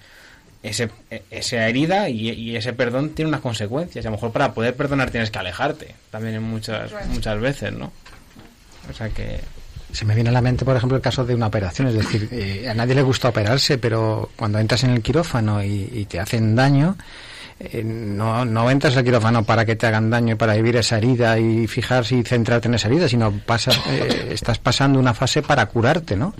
[0.63, 4.03] ese, e- esa herida y, y ese perdón tiene unas consecuencias.
[4.05, 7.91] A lo mejor para poder perdonar tienes que alejarte, también en muchas, muchas veces, ¿no?
[8.89, 9.41] O sea que...
[9.91, 11.87] Se me viene a la mente, por ejemplo, el caso de una operación.
[11.87, 16.07] Es decir, eh, a nadie le gusta operarse, pero cuando entras en el quirófano y,
[16.09, 16.97] te hacen daño,
[17.59, 20.97] eh, no, no entras al quirófano para que te hagan daño y para vivir esa
[20.97, 25.43] herida y fijarse y centrarte en esa herida, sino pasas, eh, estás pasando una fase
[25.43, 26.33] para curarte, ¿no?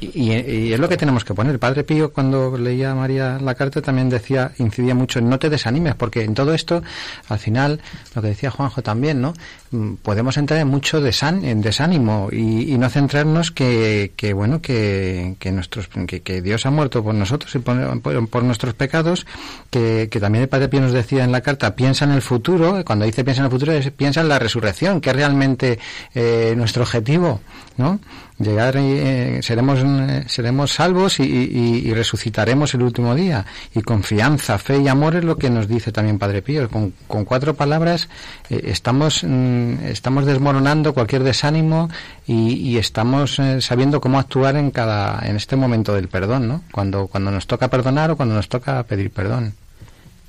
[0.00, 1.52] Y, y es lo que tenemos que poner.
[1.52, 5.38] El Padre Pío, cuando leía a María la carta, también decía, incidía mucho en no
[5.38, 6.82] te desanimes, porque en todo esto,
[7.28, 7.80] al final,
[8.14, 9.34] lo que decía Juanjo también, ¿no?
[9.70, 15.36] Mm, Podemos entrar en mucho en desánimo y, y no centrarnos que, que bueno, que,
[15.38, 19.26] que nuestros, que, Dios ha muerto por nosotros y por, nuestros pecados,
[19.70, 23.04] que, también el Padre Pío nos decía en la carta, piensa en el futuro, cuando
[23.04, 25.78] dice piensa en el futuro, piensa en la resurrección, que es realmente
[26.14, 27.40] eh, nuestro objetivo,
[27.76, 28.00] ¿no?
[28.38, 33.44] Llegar eh, seremos eh, seremos salvos y, y- y resucitaremos el último día.
[33.74, 36.68] Y confianza fe y amor es lo que nos dice también Padre Pío.
[36.68, 38.08] Con, con cuatro palabras
[38.50, 41.88] eh, estamos mm, estamos desmoronando cualquier desánimo
[42.26, 46.62] y, y estamos eh, sabiendo cómo actuar en cada en este momento del perdón no
[46.72, 49.54] cuando cuando nos toca perdonar o cuando nos toca pedir perdón.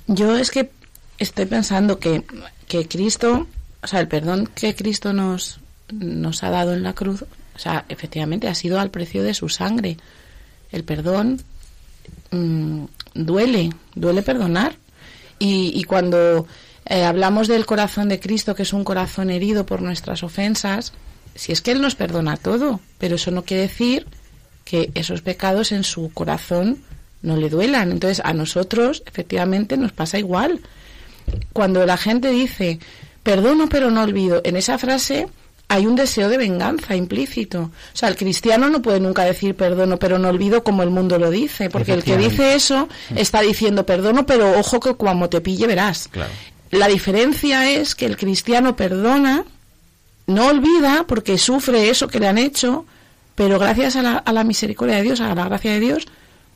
[0.06, 0.70] Yo es que
[1.18, 2.24] estoy pensando que,
[2.66, 3.46] que Cristo,
[3.82, 5.60] o sea, el perdón que Cristo nos,
[5.92, 7.24] nos ha dado en la cruz,
[7.54, 9.96] o sea, efectivamente ha sido al precio de su sangre.
[10.72, 11.40] El perdón
[12.30, 12.84] mm,
[13.14, 14.76] duele, duele perdonar.
[15.42, 16.46] Y, cuando
[16.84, 20.92] eh, hablamos del corazón de Cristo, que es un corazón herido por nuestras ofensas,
[21.34, 24.06] si es que Él nos perdona todo, pero eso no quiere decir
[24.66, 26.82] que esos pecados en su corazón
[27.22, 27.90] no le duelan.
[27.90, 30.60] Entonces, a nosotros, efectivamente, nos pasa igual.
[31.54, 32.78] Cuando la gente dice,
[33.22, 35.26] perdono pero no olvido, en esa frase
[35.72, 37.70] hay un deseo de venganza implícito.
[37.94, 41.16] O sea, el cristiano no puede nunca decir perdono pero no olvido como el mundo
[41.18, 45.40] lo dice, porque el que dice eso está diciendo perdono, pero ojo que cuando te
[45.40, 46.08] pille verás.
[46.10, 46.32] claro
[46.70, 49.44] La diferencia es que el cristiano perdona,
[50.26, 52.84] no olvida porque sufre eso que le han hecho,
[53.34, 56.06] pero gracias a la, a la misericordia de Dios, a la gracia de Dios,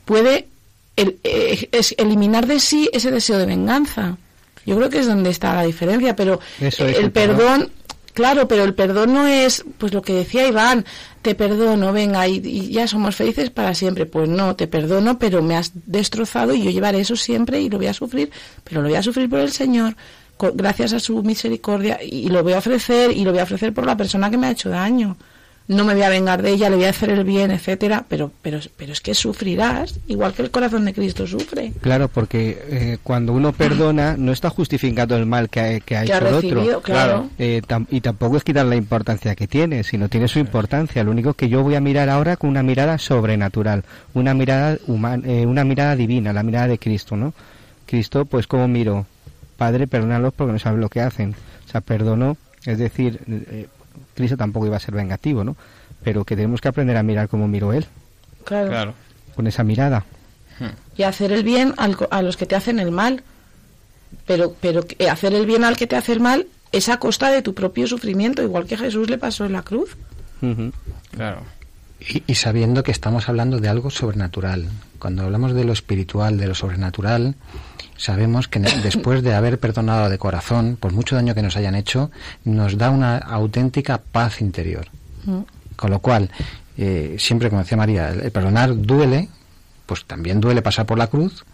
[0.05, 0.49] puede
[0.97, 4.17] el- eh, es eliminar de sí ese deseo de venganza.
[4.67, 7.37] Yo creo que es donde está la diferencia, pero Eso es el el perdón.
[7.37, 7.71] perdón,
[8.15, 10.87] claro, pero el perdón no es, pues lo que decía Iván,
[11.21, 14.07] te perdono, venga, y, y ya somos felices para siempre.
[14.07, 17.77] Pues no, te perdono, pero me has destrozado y yo llevaré eso siempre y lo
[17.77, 18.31] voy a sufrir,
[18.63, 19.97] pero lo voy a sufrir por el Señor,
[20.55, 23.85] gracias a su misericordia, y lo voy a ofrecer, y lo voy a ofrecer por
[23.85, 25.17] la persona que me ha hecho daño.
[25.67, 28.31] No me voy a vengar de ella, le voy a hacer el bien, etcétera, pero,
[28.43, 31.73] pero, pero es que sufrirás, igual que el corazón de Cristo sufre.
[31.81, 36.05] Claro, porque eh, cuando uno perdona no está justificando el mal que ha, que ha
[36.05, 36.51] Que ha hecho el otro.
[36.51, 37.31] recibido, claro.
[37.39, 41.03] Eh, tam- y tampoco es quitar la importancia que tiene, sino tiene su importancia.
[41.03, 45.23] Lo único que yo voy a mirar ahora con una mirada sobrenatural, una mirada humana,
[45.47, 47.33] una mirada divina, la mirada de Cristo, ¿no?
[47.87, 49.07] Cristo, pues como miro,
[49.57, 51.35] Padre, perdónalos porque no saben lo que hacen.
[51.67, 52.37] O sea, perdono,
[52.67, 53.67] es decir, eh,
[54.15, 55.57] Cristo tampoco iba a ser vengativo, ¿no?
[56.03, 57.87] Pero que tenemos que aprender a mirar como miró él,
[58.45, 58.69] Claro.
[58.69, 58.95] Claro.
[59.35, 60.05] con esa mirada.
[60.97, 63.23] y hacer el bien al co- a los que te hacen el mal.
[64.27, 67.31] Pero, pero que- hacer el bien al que te hace el mal es a costa
[67.31, 69.97] de tu propio sufrimiento, igual que Jesús le pasó en la cruz.
[71.11, 71.43] Claro.
[72.01, 74.69] Y, y sabiendo que estamos hablando de algo sobrenatural.
[74.99, 77.37] Cuando hablamos de lo espiritual, de lo sobrenatural,
[77.97, 82.11] sabemos que después de haber perdonado de corazón, por mucho daño que nos hayan hecho,
[82.45, 84.87] nos da una auténtica paz interior.
[85.77, 86.31] Con lo cual,
[86.77, 89.29] eh, siempre como decía María, el, el perdonar duele,
[89.87, 91.45] pues también duele pasar por la cruz,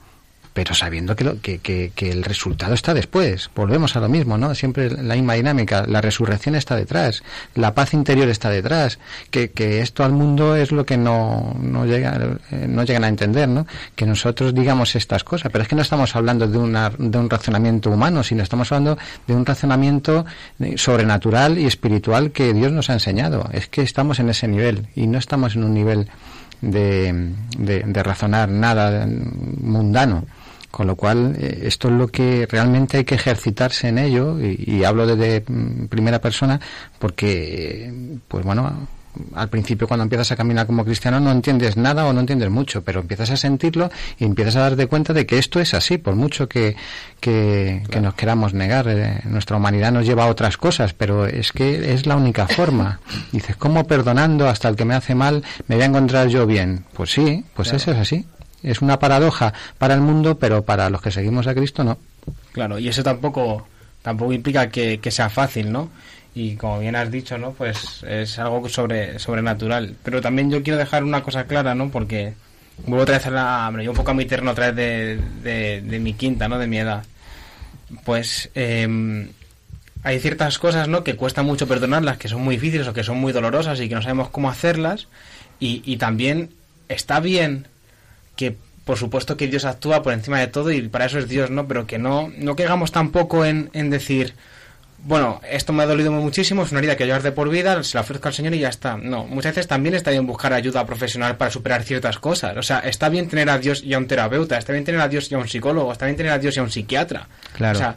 [0.53, 3.51] pero sabiendo que, lo- que, que- que el resultado está después.
[3.55, 4.55] Volvemos a lo mismo, ¿no?
[4.55, 5.85] Siempre la misma dinámica.
[5.87, 7.23] La resurrección está detrás,
[7.55, 8.99] la paz interior está detrás,
[9.31, 12.19] que, esto al mundo es lo que no, no, llega,
[12.51, 13.67] eh, no llegan a entender, ¿no?
[13.95, 17.31] Que nosotros digamos estas cosas, pero es que no estamos hablando de, una, de un
[17.31, 20.27] razonamiento humano, sino estamos hablando de un razonamiento
[20.59, 23.49] eh, sobrenatural y espiritual que Dios nos ha enseñado.
[23.53, 26.09] Es que estamos en ese nivel y no estamos en un nivel
[26.61, 30.25] de, de, de razonar nada mundano.
[30.71, 34.65] Con lo cual, eh, esto es lo que realmente hay que ejercitarse en ello, y,
[34.67, 36.61] y hablo desde mm, primera persona,
[36.99, 37.93] porque,
[38.29, 38.89] pues bueno,
[39.35, 42.83] al principio cuando empiezas a caminar como cristiano no entiendes nada o no entiendes mucho,
[42.83, 46.15] pero empiezas a sentirlo y empiezas a darte cuenta de que esto es así, por
[46.15, 46.77] mucho que,
[47.21, 48.87] que, que nos queramos negar.
[48.89, 53.01] eh, nuestra humanidad nos lleva a otras cosas, pero es que es la única forma.
[53.33, 56.85] Dices, ¿cómo perdonando hasta el que me hace mal me voy a encontrar yo bien?
[56.93, 58.27] Pues sí, pues eso es así.
[58.63, 61.99] Es una paradoja para el mundo, pero para los que seguimos a Cristo no.
[62.53, 63.67] Claro, y eso tampoco
[64.03, 65.91] tampoco implica que, sea fácil, ¿no?
[66.35, 67.53] Y como bien has dicho, ¿no?
[67.53, 69.97] Pues es algo sobre, sobrenatural.
[70.03, 71.91] Pero también yo quiero dejar una cosa clara, ¿no?
[71.91, 72.35] Porque
[72.87, 73.71] vuelvo otra vez a la...
[73.73, 76.59] Me llevo un poco a mi terreno otra vez de, de, mi quinta, ¿no?
[76.59, 77.05] De mi edad.
[78.05, 79.29] Pues eh,
[80.05, 81.03] hay ciertas cosas, ¿no?
[81.03, 83.95] Que cuesta mucho perdonarlas, que son muy difíciles o que son muy dolorosas y que
[83.97, 85.09] no sabemos cómo hacerlas.
[85.63, 86.51] Y también
[86.89, 87.67] está bien
[88.41, 91.51] que por supuesto que Dios actúa por encima de todo y para eso es Dios,
[91.51, 91.69] ¿no?
[91.69, 94.35] Pero que no, no caigamos tampoco en, en decir,
[95.05, 97.99] bueno, esto me ha dolido muchísimo, es una herida que llevas de por vida, se
[97.99, 98.97] la ofrezco al Señor y ya está.
[98.97, 102.57] No, muchas veces también está bien buscar ayuda profesional para superar ciertas cosas.
[102.57, 105.09] O sea, está bien tener a Dios y a un terapeuta, está bien tener a
[105.09, 107.29] Dios y a un psicólogo, está bien tener a Dios y a un psiquiatra.
[107.53, 107.79] Claro.
[107.79, 107.97] O sea,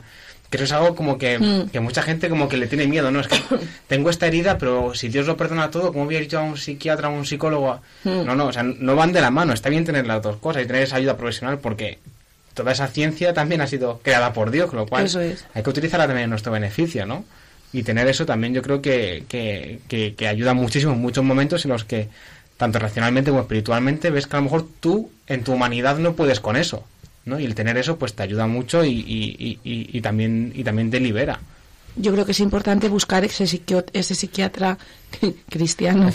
[0.57, 1.69] que eso es algo como que, Mm.
[1.69, 3.19] que mucha gente como que le tiene miedo, ¿no?
[3.21, 3.37] Es que
[3.87, 6.57] tengo esta herida, pero si Dios lo perdona todo, ¿cómo voy a ir a un
[6.57, 7.79] psiquiatra, a un psicólogo?
[8.03, 8.23] Mm.
[8.25, 9.51] No, no, o sea, no van de la mano.
[9.53, 11.97] Está bien tener las dos cosas y tener esa ayuda profesional porque
[12.53, 15.43] toda esa ciencia también ha sido creada por Dios, con lo cual Eso es.
[15.55, 17.25] hay que utilizarla también en nuestro beneficio, ¿no?
[17.73, 21.65] Y tener eso también yo creo que, que, que, que ayuda muchísimo en muchos momentos
[21.65, 22.09] en los que,
[22.57, 26.39] tanto racionalmente como espiritualmente, ves que a lo mejor tú en tu humanidad no puedes
[26.39, 26.83] con eso,
[27.25, 27.39] ¿no?
[27.39, 30.99] Y el tener eso pues te ayuda mucho y, y, y, también, y también te
[30.99, 31.39] libera.
[31.95, 34.77] Yo creo que es importante buscar ese, psiquiatra
[35.49, 36.11] cristiano o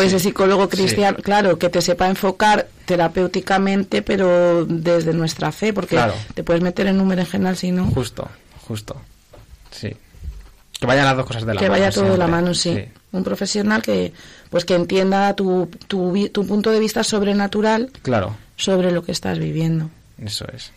[0.00, 0.06] sí.
[0.06, 0.76] ese psicólogo Sí.
[0.78, 6.14] cristiano, claro, que te sepa enfocar terapéuticamente, pero desde nuestra fe, porque Claro.
[6.34, 7.86] te puedes meter en un berenjenal si no.
[7.90, 8.28] Justo,
[8.66, 8.96] justo.
[9.70, 9.94] Sí.
[10.80, 11.80] Que vayan las dos cosas de la que mano.
[11.80, 12.82] vaya todo de la mano, sí.
[13.12, 14.12] Un profesional que
[14.50, 19.38] pues que entienda tu, tu, tu punto de vista sobrenatural Claro, sobre lo que estás
[19.38, 19.90] viviendo.
[20.24, 20.72] Eso es.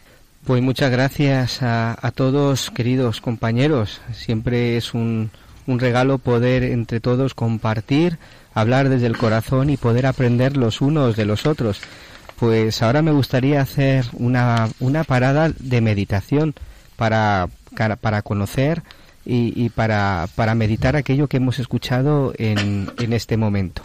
[0.45, 4.01] Pues muchas gracias a, a todos, queridos compañeros.
[4.13, 5.31] Siempre es un,
[5.65, 8.19] un regalo poder entre todos compartir,
[8.53, 11.81] hablar desde el corazón y poder aprender los unos de los otros.
[12.39, 16.53] Pues ahora me gustaría hacer una, una parada de meditación
[16.95, 17.47] para,
[18.01, 18.83] para conocer
[19.25, 23.83] y, y para, para meditar aquello que hemos escuchado en, en este momento.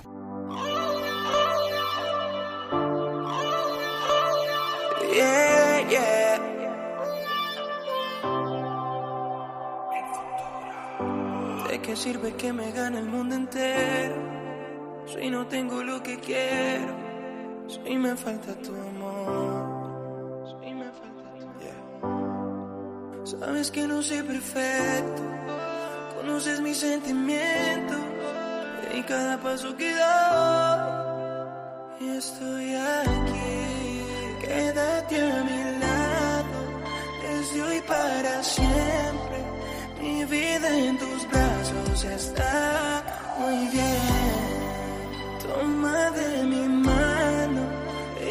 [12.01, 14.16] Sirve que me gane el mundo entero
[15.07, 16.94] si no tengo lo que quiero?
[17.68, 20.48] Si me falta tu amor.
[20.48, 21.44] Si me falta tu
[22.01, 23.26] amor.
[23.26, 25.22] Sabes que no soy perfecto.
[26.16, 28.01] Conoces mis sentimientos
[28.94, 30.80] y cada paso que doy.
[32.01, 33.59] Y estoy aquí.
[34.40, 36.61] Quédate a mi lado
[37.22, 39.30] desde hoy para siempre.
[40.03, 43.05] Mi vida en tus brazos está
[43.38, 44.01] muy bien.
[45.42, 47.62] Toma de mi mano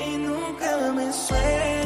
[0.03, 1.78] y nunca me sueltes.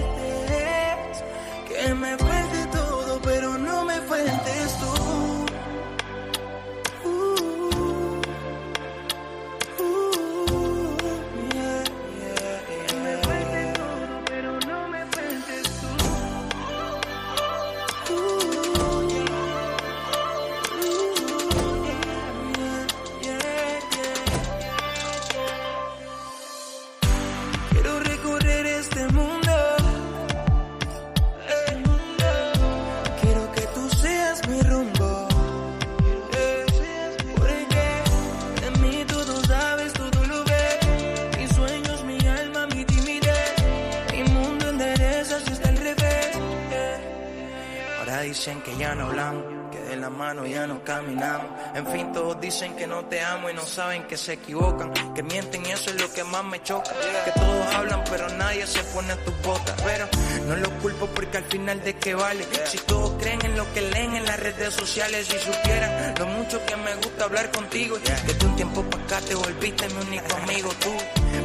[48.46, 49.42] Dicen que ya no hablamos,
[49.72, 51.48] que de la mano ya no caminamos.
[51.76, 55.24] En fin, todos dicen que no te amo y no saben que se equivocan, que
[55.24, 56.92] mienten y eso es lo que más me choca.
[57.24, 59.82] Que todos hablan pero nadie se pone a tus botas.
[59.82, 60.10] Pero
[60.46, 62.46] no los culpo porque al final de qué vale.
[62.66, 66.66] Si todos creen en lo que leen en las redes sociales, si supieran lo mucho
[66.66, 67.98] que me gusta hablar contigo.
[68.04, 70.70] Que de un tiempo para acá te volviste mi único amigo.
[70.82, 70.92] Tú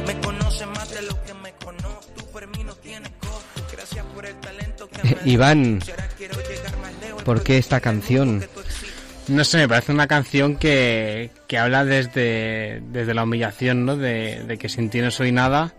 [0.05, 2.11] me conoces más de lo que me conozco.
[2.13, 3.09] Tú por mí no tienes.
[3.71, 5.79] Gracias por el talento que me Iván,
[7.29, 8.43] ¿por qué esta canción?
[9.27, 13.97] No sé, me parece una canción que, que habla desde, desde la humillación, ¿no?
[13.97, 15.75] De, de que sin ti no soy nada.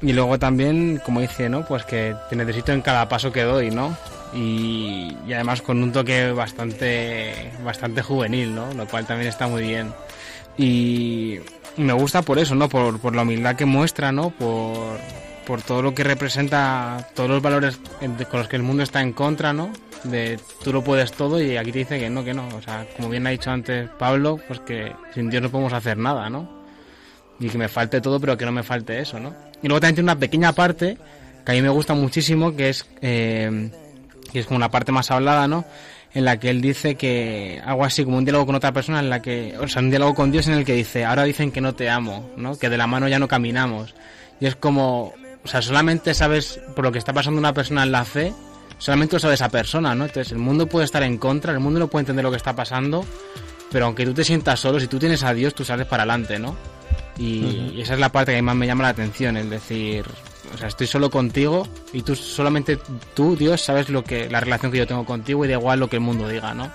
[0.00, 1.66] Y luego también, como dice, ¿no?
[1.66, 3.94] Pues que te necesito en cada paso que doy, ¿no?
[4.32, 8.72] Y, y además con un toque bastante, bastante juvenil, ¿no?
[8.72, 9.92] Lo cual también está muy bien.
[10.56, 11.38] Y
[11.76, 12.70] me gusta por eso, ¿no?
[12.70, 14.30] Por, por la humildad que muestra, ¿no?
[14.30, 14.98] Por,
[15.48, 17.80] por todo lo que representa, todos los valores
[18.30, 19.72] con los que el mundo está en contra, ¿no?
[20.04, 22.46] De tú lo puedes todo y aquí te dice que no, que no.
[22.48, 25.96] O sea, como bien ha dicho antes Pablo, pues que sin Dios no podemos hacer
[25.96, 26.66] nada, ¿no?
[27.40, 29.34] Y que me falte todo, pero que no me falte eso, ¿no?
[29.62, 30.98] Y luego también tiene una pequeña parte
[31.46, 33.70] que a mí me gusta muchísimo, que es, eh,
[34.30, 35.64] que es como una parte más hablada, ¿no?
[36.12, 39.08] En la que él dice que algo así como un diálogo con otra persona, en
[39.08, 41.62] la que, o sea, un diálogo con Dios en el que dice, ahora dicen que
[41.62, 42.58] no te amo, ¿no?
[42.58, 43.94] Que de la mano ya no caminamos.
[44.40, 45.14] Y es como,
[45.48, 48.34] o sea, solamente sabes por lo que está pasando una persona en la fe,
[48.76, 50.04] solamente lo sabe esa persona, ¿no?
[50.04, 52.54] Entonces el mundo puede estar en contra, el mundo no puede entender lo que está
[52.54, 53.06] pasando,
[53.72, 56.38] pero aunque tú te sientas solo, si tú tienes a Dios, tú sales para adelante,
[56.38, 56.54] ¿no?
[57.16, 60.04] Y, esa es la parte que más me llama la atención, el decir,
[60.54, 62.78] o sea, estoy solo contigo y tú solamente
[63.14, 65.88] tú, Dios, sabes lo que la relación que yo tengo contigo y da igual lo
[65.88, 66.70] que el mundo diga, ¿no?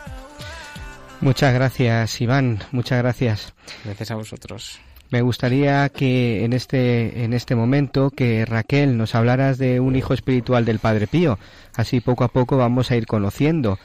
[1.22, 2.64] Muchas gracias, Iván.
[2.72, 3.54] Muchas gracias.
[3.86, 4.80] Gracias a vosotros.
[5.14, 10.16] Me gustaría que en este en este momento que Raquel nos hablaras de un hijo
[10.16, 11.38] espiritual del Padre Pío.
[11.76, 13.78] Así poco a poco vamos a ir conociendo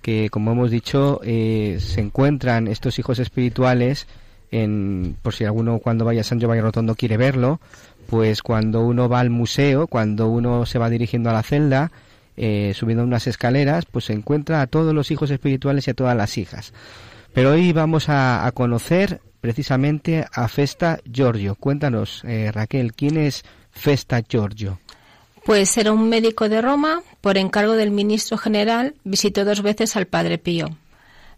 [0.00, 4.06] que, como hemos dicho, eh, se encuentran estos hijos espirituales
[4.52, 7.58] en, por si alguno cuando vaya a San Giovanni Rotondo quiere verlo,
[8.08, 11.90] pues cuando uno va al museo, cuando uno se va dirigiendo a la celda,
[12.36, 16.16] eh, subiendo unas escaleras, pues se encuentra a todos los hijos espirituales y a todas
[16.16, 16.72] las hijas.
[17.34, 21.54] Pero hoy vamos a, a conocer precisamente a Festa Giorgio.
[21.54, 24.80] Cuéntanos, eh, Raquel, ¿quién es Festa Giorgio?
[25.44, 30.08] Pues era un médico de Roma, por encargo del ministro general, visitó dos veces al
[30.08, 30.76] Padre Pío.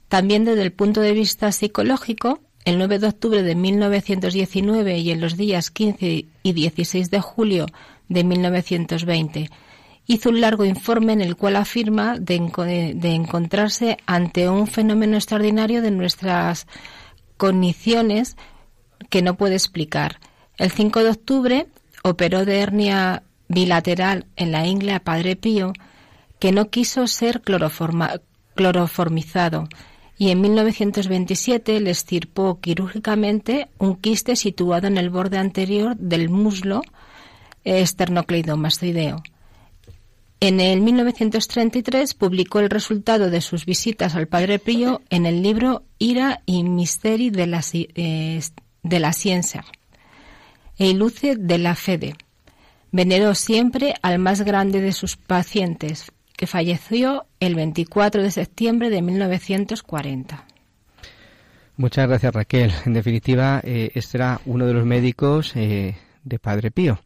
[0.09, 5.21] También desde el punto de vista psicológico, el 9 de octubre de 1919 y en
[5.21, 7.67] los días 15 y 16 de julio
[8.09, 9.51] de 1920,
[10.07, 15.83] hizo un largo informe en el cual afirma de, de encontrarse ante un fenómeno extraordinario
[15.83, 16.67] de nuestras
[17.39, 18.37] cogniciones
[19.09, 20.21] que no puede explicar.
[20.59, 21.67] El 5 de octubre
[22.03, 25.73] operó de hernia bilateral en la ingle a Padre Pío,
[26.39, 29.69] que no quiso ser cloroformizado,
[30.19, 36.83] y en 1927 le estirpó quirúrgicamente un quiste situado en el borde anterior del muslo
[37.65, 39.23] esternocleidomastoideo.
[40.41, 45.83] En el 1933 publicó el resultado de sus visitas al Padre Pío en el libro
[45.99, 48.41] Ira y Misteri de la, eh,
[48.85, 49.65] de la Ciencia
[50.79, 52.15] e Luce de la Fede.
[52.93, 59.03] Veneró siempre al más grande de sus pacientes, que falleció el 24 de septiembre de
[59.03, 60.45] 1940.
[61.77, 62.73] Muchas gracias Raquel.
[62.87, 67.01] En definitiva, eh, este era uno de los médicos eh, de Padre Pío.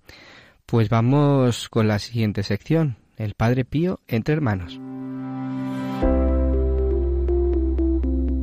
[0.67, 4.81] Pues vamos con la siguiente sección, el Padre Pío entre hermanos.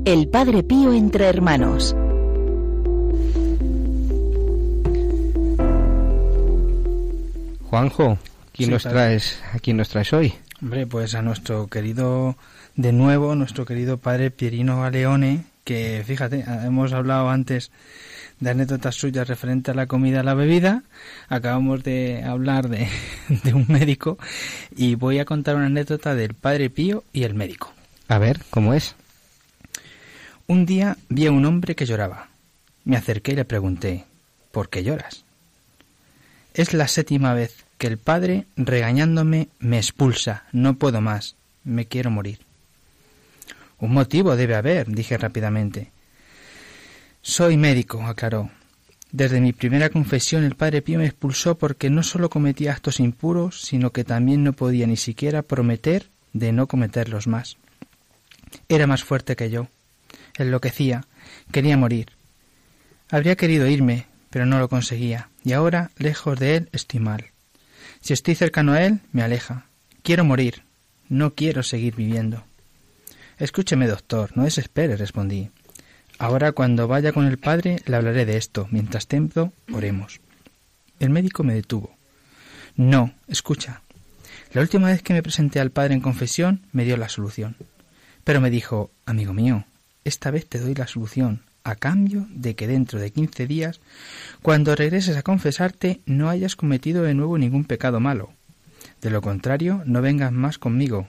[0.06, 1.94] El Padre Pío entre hermanos.
[7.70, 8.18] Juanjo,
[8.54, 8.96] ¿quién Sí, nos padre.
[8.98, 10.34] traes, ¿a quién nos traes hoy?
[10.62, 12.36] Hombre, pues a nuestro querido,
[12.76, 17.72] de nuevo, nuestro querido padre Pierino Galeone, que fíjate, hemos hablado antes
[18.40, 20.84] de anécdotas suyas referente a la comida y la bebida,
[21.28, 22.88] acabamos de hablar de,
[23.44, 24.18] de un médico
[24.76, 27.74] y voy a contar una anécdota del padre Pío y el médico.
[28.08, 28.96] A ver, ¿cómo es?
[30.48, 32.30] Un día vi a un hombre que lloraba.
[32.84, 34.06] Me acerqué y le pregunté,
[34.52, 35.24] ¿por qué lloras?
[36.54, 40.44] Es la séptima vez que el padre, regañándome, me expulsa.
[40.52, 41.36] No puedo más.
[41.64, 42.40] Me quiero morir.
[43.80, 45.92] Un motivo debe haber, dije rápidamente.
[47.22, 48.50] Soy médico, aclaró.
[49.12, 53.62] Desde mi primera confesión el padre Pío me expulsó porque no solo cometía actos impuros,
[53.62, 57.58] sino que también no podía ni siquiera prometer de no cometerlos más.
[58.68, 59.68] Era más fuerte que yo.
[60.38, 61.06] Enloquecía.
[61.52, 62.08] Quería morir.
[63.10, 67.26] Habría querido irme, pero no lo conseguía, y ahora, lejos de él, estoy mal.
[68.02, 69.66] Si estoy cercano a él, me aleja.
[70.04, 70.64] Quiero morir.
[71.10, 72.44] No quiero seguir viviendo.
[73.40, 75.50] Escúcheme, doctor, no desespere, respondí.
[76.20, 78.68] Ahora, cuando vaya con el padre, le hablaré de esto.
[78.72, 80.20] Mientras tanto, oremos.
[81.00, 81.96] El médico me detuvo.
[82.76, 83.82] No, escucha.
[84.52, 87.56] La última vez que me presenté al padre en confesión, me dio la solución.
[88.26, 89.64] Pero me dijo, amigo mío,
[90.04, 93.80] esta vez te doy la solución, a cambio de que dentro de quince días,
[94.42, 98.34] cuando regreses a confesarte, no hayas cometido de nuevo ningún pecado malo.
[99.02, 101.08] De lo contrario, no vengas más conmigo.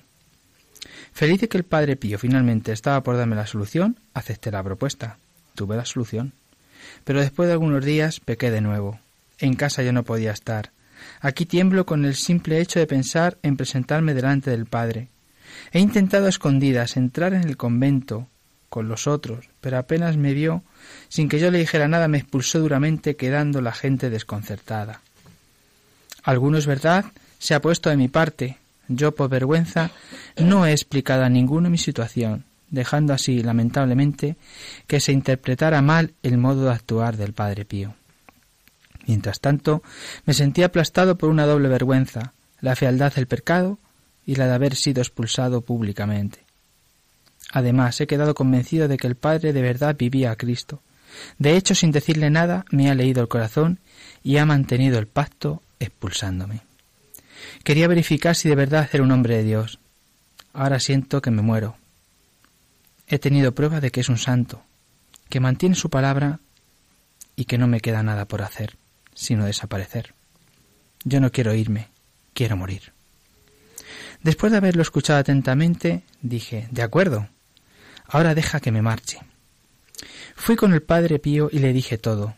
[1.13, 5.19] Feliz de que el padre Pío finalmente estaba por darme la solución, acepté la propuesta.
[5.55, 6.33] Tuve la solución.
[7.05, 9.01] Pero después de algunos días pequé de nuevo.
[9.39, 10.71] En casa yo no podía estar.
[11.21, 15.09] Aquí tiemblo con el simple hecho de pensar en presentarme delante del padre.
[15.73, 18.29] He intentado a escondidas entrar en el convento
[18.69, 20.63] con los otros, pero apenas me vio,
[21.09, 25.01] sin que yo le dijera nada, me expulsó duramente, quedando la gente desconcertada.
[26.23, 27.07] Alguno es verdad,
[27.39, 28.59] se ha puesto de mi parte.
[28.93, 29.93] Yo, por vergüenza,
[30.37, 34.37] no he explicado a ninguno mi situación, dejando así, lamentablemente,
[34.89, 37.95] que se interpretara mal el modo de actuar del Padre Pío.
[39.07, 39.85] Mientras tanto,
[40.27, 43.79] me sentía aplastado por una doble vergüenza, la fealdad del pecado
[44.27, 46.41] y la de haber sido expulsado públicamente.
[47.53, 50.83] Además, he quedado convencido de que el Padre de verdad vivía a Cristo.
[51.39, 53.79] De hecho, sin decirle nada, me ha leído el corazón
[54.25, 56.70] y ha mantenido el pacto expulsándome.
[57.65, 59.79] Quería verificar si de verdad era un hombre de Dios.
[60.53, 61.77] Ahora siento que me muero.
[63.07, 64.63] He tenido prueba de que es un santo,
[65.29, 66.41] que mantiene su palabra
[67.37, 68.77] y que no me queda nada por hacer,
[69.15, 70.15] sino desaparecer.
[71.05, 71.89] Yo no quiero irme,
[72.35, 72.93] quiero morir.
[74.23, 77.29] Después de haberlo escuchado atentamente, dije, de acuerdo.
[78.07, 79.21] Ahora deja que me marche.
[80.35, 82.35] Fui con el Padre Pío y le dije todo.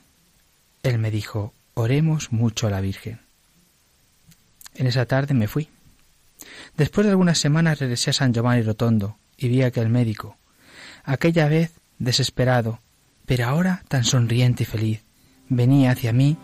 [0.83, 3.21] Él me dijo, oremos mucho a la Virgen.
[4.75, 5.69] En esa tarde me fui.
[6.77, 10.37] Después de algunas semanas regresé a San Giovanni Rotondo y vi a aquel médico,
[11.05, 12.81] aquella vez desesperado,
[13.27, 15.05] pero ahora tan sonriente y feliz,
[15.49, 16.37] venía hacia mí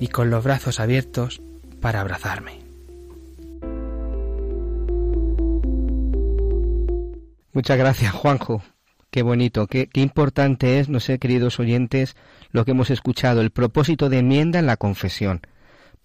[0.00, 1.40] y con los brazos abiertos
[1.80, 2.60] para abrazarme.
[7.52, 8.62] Muchas gracias, Juanjo.
[9.10, 12.14] Qué bonito, qué, qué, importante es, no sé, queridos oyentes,
[12.50, 15.40] lo que hemos escuchado, el propósito de enmienda en la confesión.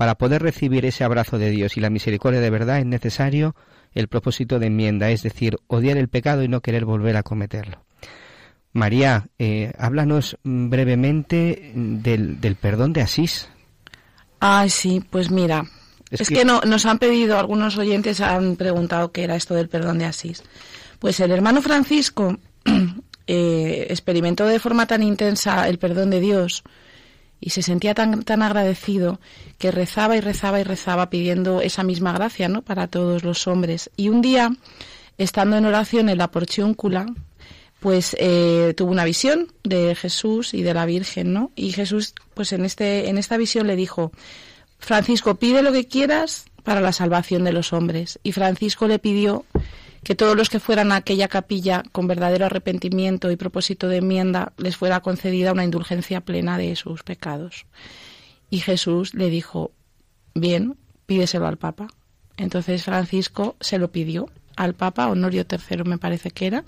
[0.01, 3.55] Para poder recibir ese abrazo de Dios y la misericordia de verdad es necesario
[3.93, 7.85] el propósito de enmienda, es decir, odiar el pecado y no querer volver a cometerlo.
[8.73, 13.47] María, eh, háblanos brevemente del, del, perdón de Asís.
[14.39, 15.65] Ay, sí, pues mira,
[16.09, 16.33] es, es que...
[16.33, 20.05] que, no, nos han pedido, algunos oyentes han preguntado qué era esto del perdón de
[20.05, 20.41] Asís.
[20.97, 22.39] Pues el hermano Francisco
[23.27, 26.63] eh, experimentó de forma tan intensa el perdón de Dios
[27.41, 29.19] y se sentía tan, tan agradecido
[29.57, 32.61] que rezaba y rezaba y rezaba pidiendo esa misma gracia ¿no?
[32.61, 33.89] para todos los hombres.
[33.97, 34.51] Y un día,
[35.17, 37.07] estando en oración en la porciúncula,
[37.79, 41.51] pues eh, tuvo una visión de Jesús y de la Virgen, ¿no?
[41.55, 44.11] Y Jesús, pues en este, en esta visión le dijo,
[44.77, 48.19] Francisco, pide lo que quieras para la salvación de los hombres.
[48.21, 49.45] Y Francisco le pidió
[50.03, 54.53] que todos los que fueran a aquella capilla con verdadero arrepentimiento y propósito de enmienda
[54.57, 57.65] les fuera concedida una indulgencia plena de sus pecados.
[58.49, 59.71] Y Jesús le dijo,
[60.33, 61.87] bien, pídeselo al Papa.
[62.37, 66.65] Entonces Francisco se lo pidió al Papa, Honorio III me parece que era,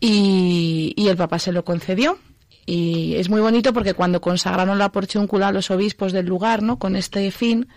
[0.00, 2.18] y, y el Papa se lo concedió.
[2.66, 6.78] Y es muy bonito porque cuando consagraron la porciúncula a los obispos del lugar, ¿no?
[6.78, 7.68] Con este fin,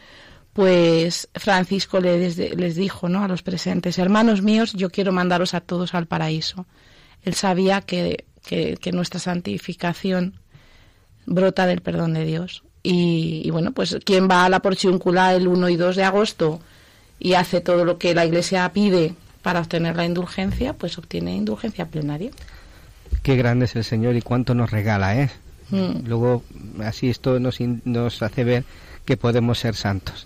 [0.57, 3.23] pues Francisco les, les, dijo ¿no?
[3.23, 6.65] a los presentes, hermanos míos, yo quiero mandaros a todos al paraíso.
[7.21, 10.39] Él sabía que, que, que nuestra santificación
[11.27, 12.63] brota del perdón de Dios.
[12.81, 16.59] Y, y, bueno, pues quien va a la porciúncula el 1 y 2 de agosto
[17.19, 21.85] y hace todo lo que la Iglesia pide para obtener la indulgencia, pues obtiene indulgencia
[21.85, 22.31] plenaria.
[23.21, 25.29] Qué grande es el Señor y cuánto nos regala, ¿eh?
[25.69, 26.07] Mm.
[26.07, 26.43] Luego,
[26.83, 28.63] así esto nos, nos hace ver
[29.05, 30.25] que podemos ser santos.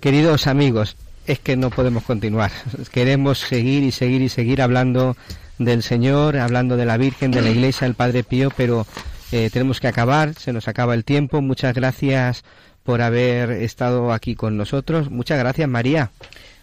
[0.00, 0.96] Queridos amigos,
[1.26, 2.52] es que no podemos continuar.
[2.92, 5.16] Queremos seguir y seguir y seguir hablando
[5.58, 8.86] del Señor, hablando de la Virgen, de la Iglesia, del Padre Pío, pero
[9.32, 11.42] eh, tenemos que acabar, se nos acaba el tiempo.
[11.42, 12.44] Muchas gracias
[12.84, 15.10] por haber estado aquí con nosotros.
[15.10, 16.10] Muchas gracias, María.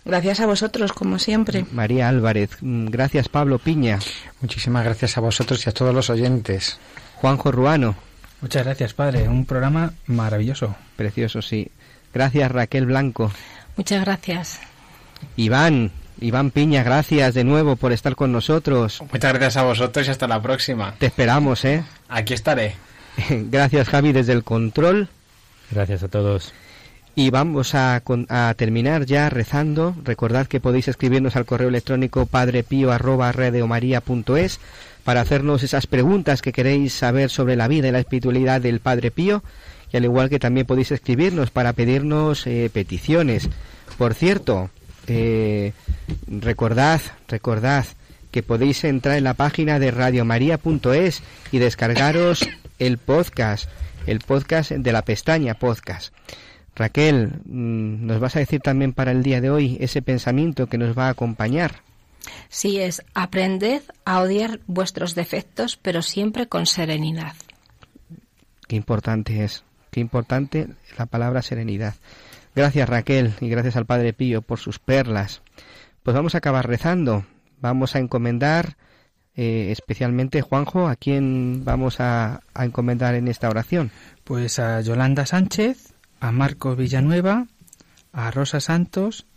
[0.05, 1.65] Gracias a vosotros, como siempre.
[1.71, 2.51] María Álvarez.
[2.61, 3.99] Gracias, Pablo Piña.
[4.39, 6.79] Muchísimas gracias a vosotros y a todos los oyentes.
[7.15, 7.95] Juanjo Ruano.
[8.41, 9.27] Muchas gracias, padre.
[9.27, 10.75] Un programa maravilloso.
[10.95, 11.69] Precioso, sí.
[12.16, 13.30] Gracias, Raquel Blanco.
[13.76, 14.61] Muchas gracias.
[15.36, 15.91] Iván,
[16.22, 19.03] Iván Piña, gracias de nuevo por estar con nosotros.
[19.11, 20.95] Muchas gracias a vosotros y hasta la próxima.
[20.97, 21.84] Te esperamos, ¿eh?
[22.07, 22.78] Aquí estaré.
[23.30, 25.09] gracias, Javi, desde el control.
[25.72, 26.53] Gracias a todos.
[27.16, 29.93] Y vamos a, a, terminar ya rezando.
[30.01, 32.99] Recordad que podéis escribirnos al correo electrónico padrepío.es
[35.03, 39.11] para hacernos esas preguntas que queréis saber sobre la vida y la espiritualidad del Padre
[39.11, 39.43] Pío
[39.95, 43.47] y al igual que también podéis escribirnos para pedirnos eh, peticiones.
[43.97, 44.69] Por cierto,
[45.07, 45.71] eh,
[46.27, 47.85] recordad, recordad
[48.29, 51.23] que podéis entrar en la página de radiomaria.es
[51.53, 52.45] y descargaros
[52.77, 53.69] el podcast,
[54.05, 56.13] el podcast de la pestaña podcast.
[56.75, 60.77] Raquel, mm, ¿nos vas a decir también para el día de hoy ese pensamiento que
[60.77, 61.75] nos va a acompañar?
[62.49, 67.35] Sí, es aprended a odiar vuestros defectos, pero siempre con serenidad.
[68.67, 69.63] Qué importante es.
[69.95, 70.67] Qué importante
[70.97, 71.93] la palabra serenidad.
[72.53, 75.41] Gracias Raquel y gracias al Padre Pío por sus perlas.
[76.03, 77.25] Pues vamos a acabar rezando.
[77.61, 78.75] Vamos a encomendar
[79.37, 83.89] eh, especialmente Juanjo, ¿a quién vamos a, a, encomendar en esta oración?
[84.25, 87.47] Pues a Yolanda Sánchez, a Marcos Villanueva,
[88.11, 89.27] a Rosa Santos,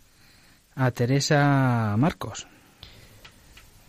[0.75, 2.47] a Teresa Marcos.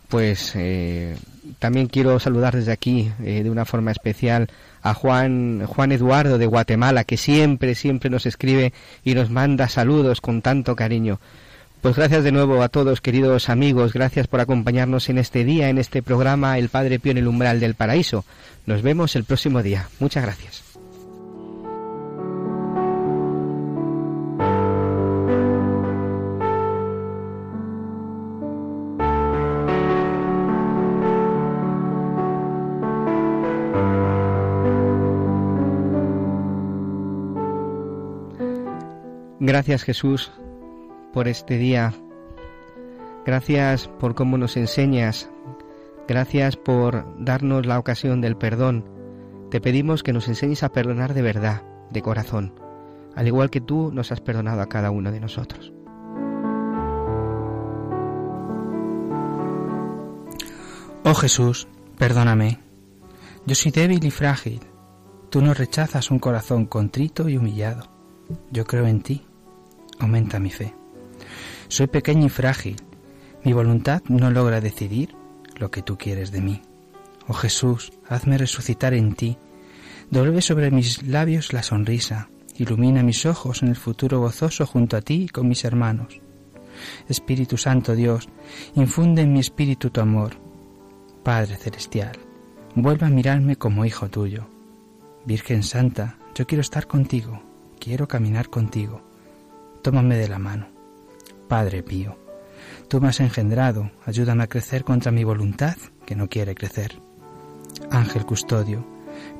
[0.07, 1.17] Pues eh,
[1.59, 4.49] también quiero saludar desde aquí eh, de una forma especial
[4.81, 8.73] a Juan, Juan Eduardo de Guatemala, que siempre, siempre nos escribe
[9.03, 11.19] y nos manda saludos con tanto cariño.
[11.81, 15.79] Pues gracias de nuevo a todos, queridos amigos, gracias por acompañarnos en este día, en
[15.79, 18.23] este programa El Padre Pío en el umbral del paraíso.
[18.67, 19.87] Nos vemos el próximo día.
[19.99, 20.70] Muchas gracias.
[39.51, 40.31] Gracias Jesús
[41.11, 41.93] por este día.
[43.25, 45.29] Gracias por cómo nos enseñas.
[46.07, 48.85] Gracias por darnos la ocasión del perdón.
[49.49, 52.53] Te pedimos que nos enseñes a perdonar de verdad, de corazón,
[53.13, 55.73] al igual que tú nos has perdonado a cada uno de nosotros.
[61.03, 62.59] Oh Jesús, perdóname.
[63.45, 64.61] Yo soy débil y frágil.
[65.29, 67.89] Tú no rechazas un corazón contrito y humillado.
[68.49, 69.25] Yo creo en ti.
[70.01, 70.73] Aumenta mi fe.
[71.67, 72.75] Soy pequeño y frágil.
[73.43, 75.15] Mi voluntad no logra decidir
[75.57, 76.61] lo que tú quieres de mí.
[77.27, 79.37] Oh Jesús, hazme resucitar en ti.
[80.09, 82.29] Devuelve sobre mis labios la sonrisa.
[82.57, 86.19] Ilumina mis ojos en el futuro gozoso junto a ti y con mis hermanos.
[87.07, 88.27] Espíritu Santo Dios,
[88.73, 90.31] infunde en mi espíritu tu amor.
[91.23, 92.17] Padre Celestial,
[92.73, 94.49] vuelve a mirarme como hijo tuyo.
[95.25, 97.43] Virgen Santa, yo quiero estar contigo,
[97.79, 99.10] quiero caminar contigo.
[99.81, 100.67] Tómame de la mano.
[101.47, 102.17] Padre Pío,
[102.87, 105.75] tú me has engendrado, ayúdame a crecer contra mi voluntad,
[106.05, 107.01] que no quiere crecer.
[107.89, 108.85] Ángel custodio,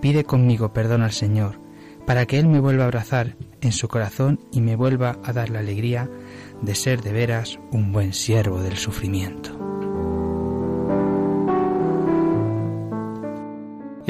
[0.02, 1.60] pide conmigo perdón al Señor,
[2.08, 5.52] para que Él me vuelva a abrazar en su corazón y me vuelva a dar
[5.52, 6.10] la alegría
[6.62, 9.61] de ser de veras un buen siervo del sufrimiento.